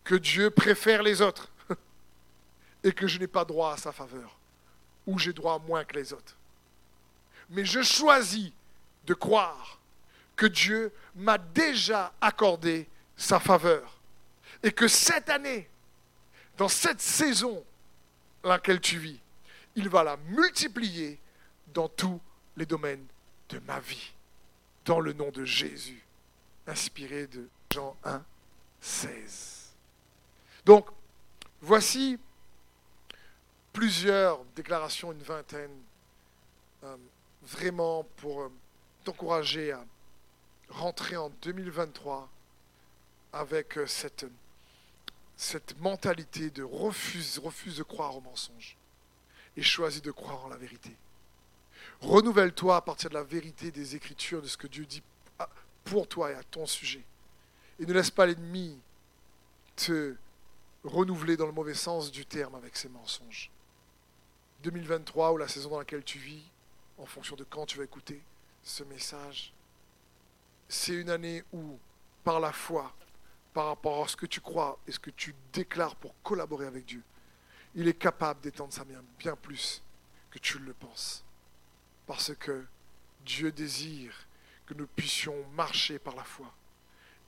que 0.03 0.15
Dieu 0.15 0.49
préfère 0.49 1.03
les 1.03 1.21
autres 1.21 1.49
et 2.83 2.91
que 2.91 3.07
je 3.07 3.19
n'ai 3.19 3.27
pas 3.27 3.45
droit 3.45 3.73
à 3.73 3.77
sa 3.77 3.91
faveur, 3.91 4.37
ou 5.05 5.19
j'ai 5.19 5.31
droit 5.31 5.59
moins 5.59 5.85
que 5.85 5.95
les 5.95 6.11
autres. 6.11 6.35
Mais 7.49 7.63
je 7.63 7.81
choisis 7.81 8.51
de 9.05 9.13
croire 9.13 9.79
que 10.35 10.45
Dieu 10.47 10.91
m'a 11.15 11.37
déjà 11.37 12.13
accordé 12.19 12.87
sa 13.15 13.39
faveur 13.39 13.99
et 14.63 14.71
que 14.71 14.87
cette 14.87 15.29
année, 15.29 15.69
dans 16.57 16.67
cette 16.67 17.01
saison 17.01 17.63
laquelle 18.43 18.81
tu 18.81 18.97
vis, 18.97 19.19
il 19.75 19.89
va 19.89 20.03
la 20.03 20.17
multiplier 20.17 21.19
dans 21.67 21.87
tous 21.87 22.19
les 22.57 22.65
domaines 22.65 23.05
de 23.49 23.59
ma 23.59 23.79
vie, 23.79 24.11
dans 24.85 24.99
le 24.99 25.13
nom 25.13 25.29
de 25.31 25.45
Jésus, 25.45 26.03
inspiré 26.67 27.27
de 27.27 27.47
Jean 27.71 27.95
1, 28.03 28.23
16. 28.81 29.73
Donc, 30.65 30.87
voici 31.61 32.19
plusieurs 33.73 34.43
déclarations, 34.55 35.11
une 35.11 35.23
vingtaine, 35.23 35.71
euh, 36.83 36.97
vraiment 37.43 38.03
pour 38.17 38.41
euh, 38.41 38.51
t'encourager 39.03 39.71
à 39.71 39.83
rentrer 40.69 41.17
en 41.17 41.29
2023 41.41 42.29
avec 43.33 43.77
euh, 43.77 43.87
cette, 43.87 44.25
cette 45.37 45.79
mentalité 45.79 46.49
de 46.49 46.63
refuse, 46.63 47.39
refuse 47.39 47.77
de 47.77 47.83
croire 47.83 48.15
au 48.15 48.21
mensonge 48.21 48.77
et 49.57 49.61
choisis 49.61 50.01
de 50.01 50.11
croire 50.11 50.45
en 50.45 50.49
la 50.49 50.57
vérité. 50.57 50.95
Renouvelle-toi 52.01 52.77
à 52.77 52.81
partir 52.81 53.09
de 53.09 53.15
la 53.15 53.23
vérité 53.23 53.71
des 53.71 53.95
Écritures, 53.95 54.41
de 54.41 54.47
ce 54.47 54.57
que 54.57 54.67
Dieu 54.67 54.85
dit 54.85 55.03
pour 55.83 56.07
toi 56.07 56.31
et 56.31 56.35
à 56.35 56.43
ton 56.43 56.65
sujet. 56.65 57.03
Et 57.79 57.85
ne 57.85 57.93
laisse 57.93 58.11
pas 58.11 58.25
l'ennemi 58.25 58.79
te 59.75 60.15
renouveler 60.83 61.37
dans 61.37 61.45
le 61.45 61.51
mauvais 61.51 61.73
sens 61.73 62.11
du 62.11 62.25
terme 62.25 62.55
avec 62.55 62.75
ces 62.75 62.89
mensonges. 62.89 63.51
2023 64.63 65.33
ou 65.33 65.37
la 65.37 65.47
saison 65.47 65.69
dans 65.71 65.79
laquelle 65.79 66.03
tu 66.03 66.17
vis, 66.19 66.43
en 66.97 67.05
fonction 67.05 67.35
de 67.35 67.43
quand 67.43 67.65
tu 67.65 67.77
vas 67.77 67.83
écouter 67.83 68.21
ce 68.63 68.83
message, 68.83 69.53
c'est 70.67 70.93
une 70.93 71.09
année 71.09 71.43
où, 71.51 71.77
par 72.23 72.39
la 72.39 72.51
foi, 72.51 72.93
par 73.53 73.67
rapport 73.67 74.03
à 74.03 74.07
ce 74.07 74.15
que 74.15 74.25
tu 74.25 74.39
crois 74.39 74.79
et 74.87 74.91
ce 74.91 74.99
que 74.99 75.09
tu 75.09 75.35
déclares 75.51 75.95
pour 75.95 76.15
collaborer 76.23 76.67
avec 76.67 76.85
Dieu, 76.85 77.03
il 77.75 77.87
est 77.87 77.97
capable 77.97 78.41
d'étendre 78.41 78.73
sa 78.73 78.85
main 78.85 79.03
bien 79.17 79.35
plus 79.35 79.83
que 80.29 80.39
tu 80.39 80.59
le 80.59 80.73
penses. 80.73 81.23
Parce 82.11 82.35
que 82.35 82.65
Dieu 83.25 83.53
désire 83.53 84.13
que 84.65 84.73
nous 84.73 84.85
puissions 84.85 85.45
marcher 85.53 85.97
par 85.97 86.13
la 86.13 86.25
foi. 86.25 86.53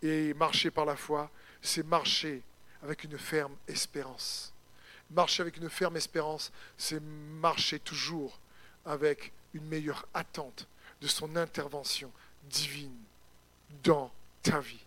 Et 0.01 0.33
marcher 0.33 0.71
par 0.71 0.83
la 0.83 0.97
foi, 0.97 1.31
c'est 1.61 1.85
marcher 1.85 2.41
avec 2.81 3.05
une 3.05 3.17
ferme 3.17 3.55
espérance. 3.65 4.53
Marcher 5.09 5.41
avec 5.41 5.55
une 5.55 5.69
ferme 5.69 5.95
espérance, 5.95 6.51
c'est 6.77 6.99
marcher 6.99 7.79
toujours 7.79 8.37
avec 8.85 9.31
une 9.53 9.65
meilleure 9.67 10.05
attente 10.13 10.67
de 10.99 11.07
son 11.07 11.33
intervention 11.37 12.11
divine 12.43 12.99
dans 13.85 14.11
ta 14.41 14.59
vie. 14.59 14.85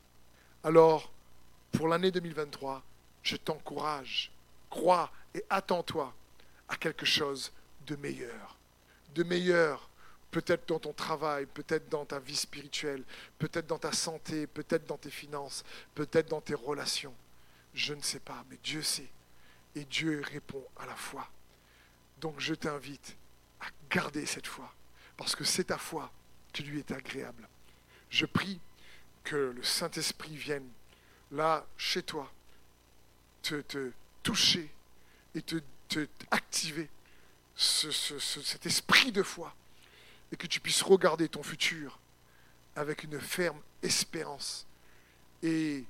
Alors, 0.63 1.11
pour 1.73 1.89
l'année 1.89 2.11
2023, 2.11 2.83
je 3.23 3.37
t'encourage, 3.37 4.31
crois 4.69 5.11
et 5.35 5.43
attends-toi 5.49 6.15
à 6.69 6.77
quelque 6.77 7.07
chose 7.07 7.51
de 7.87 7.97
meilleur. 7.97 8.56
De 9.15 9.23
meilleur, 9.23 9.89
peut-être 10.31 10.69
dans 10.69 10.79
ton 10.79 10.93
travail, 10.93 11.47
peut-être 11.47 11.89
dans 11.89 12.05
ta 12.05 12.19
vie 12.19 12.37
spirituelle, 12.37 13.05
peut-être 13.39 13.67
dans 13.67 13.79
ta 13.79 13.93
santé, 13.93 14.47
peut-être 14.47 14.87
dans 14.87 14.99
tes 14.99 15.11
finances, 15.11 15.65
peut-être 15.95 16.29
dans 16.29 16.41
tes 16.41 16.55
relations. 16.55 17.15
Je 17.75 17.95
ne 17.95 18.03
sais 18.03 18.21
pas, 18.21 18.45
mais 18.51 18.59
Dieu 18.63 18.83
sait. 18.83 19.11
Et 19.75 19.85
Dieu 19.85 20.23
répond 20.31 20.65
à 20.77 20.87
la 20.87 20.97
foi. 20.97 21.29
Donc 22.21 22.41
je 22.41 22.55
t'invite 22.55 23.17
à 23.61 23.67
garder 23.91 24.27
cette 24.27 24.47
foi, 24.47 24.73
parce 25.17 25.37
que 25.37 25.45
c'est 25.45 25.65
ta 25.65 25.79
foi 25.79 26.11
qui 26.53 26.63
lui 26.63 26.79
est 26.79 26.93
agréable. 26.93 27.49
Je 28.09 28.27
prie 28.27 28.61
que 29.25 29.53
le 29.55 29.63
Saint-Esprit 29.63 30.37
vienne 30.37 30.69
là, 31.33 31.67
chez 31.77 32.03
toi, 32.03 32.31
te, 33.43 33.93
toucher 34.23 34.71
et 35.35 35.43
te, 35.43 35.61
activer 36.31 36.89
cet 37.57 38.67
esprit 38.67 39.13
de 39.13 39.23
foi, 39.23 39.55
et 40.33 40.37
que 40.37 40.47
tu 40.47 40.61
puisses 40.61 40.83
regarder 40.83 41.29
ton 41.29 41.43
futur 41.43 41.99
avec 42.75 43.05
une 43.05 43.21
ferme 43.21 43.61
espérance, 43.83 44.67
et 45.43 45.85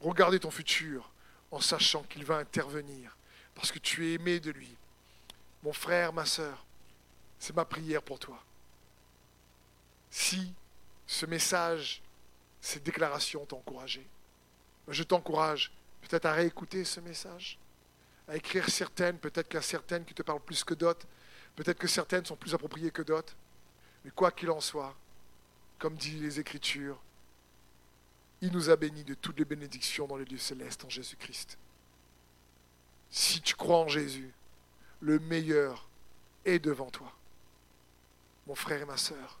regarder 0.00 0.38
ton 0.38 0.50
futur 0.50 1.10
en 1.50 1.60
sachant 1.60 2.02
qu'il 2.04 2.24
va 2.24 2.36
intervenir, 2.36 3.16
parce 3.54 3.72
que 3.72 3.78
tu 3.78 4.06
es 4.06 4.14
aimé 4.14 4.40
de 4.40 4.50
lui. 4.50 4.76
Mon 5.62 5.72
frère, 5.72 6.12
ma 6.12 6.26
soeur, 6.26 6.64
c'est 7.38 7.56
ma 7.56 7.64
prière 7.64 8.02
pour 8.02 8.18
toi. 8.18 8.42
Si 10.10 10.52
ce 11.06 11.24
message, 11.26 12.02
ces 12.60 12.80
déclarations 12.80 13.46
t'ont 13.46 13.58
encouragé, 13.58 14.06
je 14.88 15.02
t'encourage 15.02 15.72
peut-être 16.02 16.26
à 16.26 16.32
réécouter 16.32 16.84
ce 16.84 17.00
message, 17.00 17.58
à 18.28 18.36
écrire 18.36 18.68
certaines, 18.68 19.18
peut-être 19.18 19.48
qu'il 19.48 19.56
y 19.56 19.58
a 19.58 19.62
certaines 19.62 20.04
qui 20.04 20.14
te 20.14 20.22
parlent 20.22 20.40
plus 20.40 20.64
que 20.64 20.74
d'autres, 20.74 21.06
peut-être 21.54 21.78
que 21.78 21.88
certaines 21.88 22.24
sont 22.24 22.36
plus 22.36 22.54
appropriées 22.54 22.90
que 22.90 23.02
d'autres, 23.02 23.34
mais 24.04 24.10
quoi 24.10 24.30
qu'il 24.30 24.50
en 24.50 24.60
soit, 24.60 24.96
comme 25.78 25.96
dit 25.96 26.18
les 26.18 26.40
Écritures, 26.40 27.00
il 28.40 28.52
nous 28.52 28.70
a 28.70 28.76
bénis 28.76 29.04
de 29.04 29.14
toutes 29.14 29.38
les 29.38 29.44
bénédictions 29.44 30.06
dans 30.06 30.16
les 30.16 30.24
lieux 30.24 30.38
célestes 30.38 30.84
en 30.84 30.88
Jésus-Christ. 30.88 31.58
Si 33.10 33.40
tu 33.40 33.54
crois 33.54 33.78
en 33.78 33.88
Jésus, 33.88 34.32
le 35.00 35.18
meilleur 35.18 35.88
est 36.44 36.58
devant 36.58 36.90
toi. 36.90 37.12
Mon 38.46 38.54
frère 38.54 38.82
et 38.82 38.84
ma 38.84 38.96
sœur, 38.96 39.38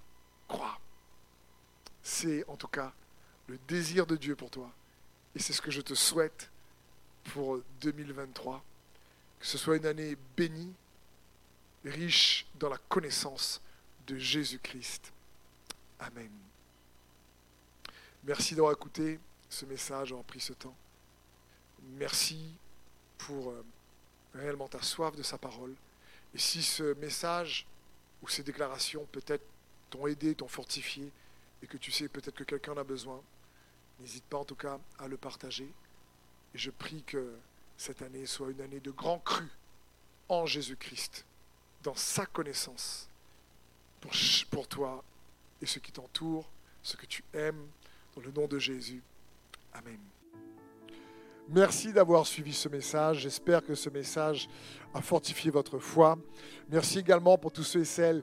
crois. 0.48 0.78
C'est 2.02 2.48
en 2.48 2.56
tout 2.56 2.68
cas 2.68 2.92
le 3.48 3.58
désir 3.68 4.06
de 4.06 4.16
Dieu 4.16 4.34
pour 4.34 4.50
toi. 4.50 4.70
Et 5.34 5.38
c'est 5.38 5.52
ce 5.52 5.60
que 5.60 5.70
je 5.70 5.80
te 5.80 5.94
souhaite 5.94 6.50
pour 7.24 7.60
2023. 7.80 8.64
Que 9.40 9.46
ce 9.46 9.58
soit 9.58 9.76
une 9.76 9.86
année 9.86 10.16
bénie, 10.36 10.72
riche 11.84 12.46
dans 12.56 12.68
la 12.68 12.78
connaissance 12.78 13.60
de 14.06 14.16
Jésus-Christ. 14.16 15.12
Amen. 16.00 16.30
Merci 18.24 18.54
d'avoir 18.54 18.72
écouté 18.72 19.20
ce 19.48 19.64
message, 19.66 20.10
d'avoir 20.10 20.24
pris 20.24 20.40
ce 20.40 20.52
temps. 20.52 20.74
Merci 21.96 22.52
pour 23.18 23.50
euh, 23.50 23.64
réellement 24.34 24.68
ta 24.68 24.82
soif 24.82 25.14
de 25.16 25.22
sa 25.22 25.38
parole. 25.38 25.74
Et 26.34 26.38
si 26.38 26.62
ce 26.62 26.94
message 26.94 27.66
ou 28.22 28.28
ces 28.28 28.42
déclarations 28.42 29.06
peut-être 29.12 29.44
t'ont 29.90 30.06
aidé, 30.06 30.34
t'ont 30.34 30.48
fortifié, 30.48 31.10
et 31.62 31.66
que 31.66 31.76
tu 31.76 31.90
sais 31.92 32.08
peut-être 32.08 32.34
que 32.34 32.44
quelqu'un 32.44 32.72
en 32.72 32.78
a 32.78 32.84
besoin, 32.84 33.22
n'hésite 34.00 34.24
pas 34.24 34.38
en 34.38 34.44
tout 34.44 34.56
cas 34.56 34.78
à 34.98 35.08
le 35.08 35.16
partager. 35.16 35.72
Et 36.54 36.58
je 36.58 36.70
prie 36.70 37.02
que 37.04 37.34
cette 37.76 38.02
année 38.02 38.26
soit 38.26 38.50
une 38.50 38.60
année 38.60 38.80
de 38.80 38.90
grand 38.90 39.18
cru 39.18 39.46
en 40.28 40.46
Jésus-Christ, 40.46 41.24
dans 41.82 41.94
sa 41.94 42.26
connaissance, 42.26 43.08
pour, 44.50 44.68
toi 44.68 45.02
et 45.60 45.66
ceux 45.66 45.80
qui 45.80 45.92
t'entourent, 45.92 46.48
ceux 46.82 46.96
que 46.96 47.06
tu 47.06 47.24
aimes, 47.32 47.66
dans 48.14 48.22
le 48.22 48.30
nom 48.30 48.46
de 48.46 48.58
Jésus. 48.58 49.02
Amen. 49.72 49.98
Merci 51.48 51.92
d'avoir 51.92 52.26
suivi 52.26 52.52
ce 52.52 52.68
message. 52.68 53.20
J'espère 53.20 53.64
que 53.64 53.74
ce 53.74 53.88
message 53.88 54.48
a 54.94 55.00
fortifié 55.00 55.50
votre 55.50 55.78
foi. 55.78 56.18
Merci 56.68 56.98
également 56.98 57.38
pour 57.38 57.52
tous 57.52 57.62
ceux 57.62 57.80
et 57.80 57.84
celles 57.84 58.22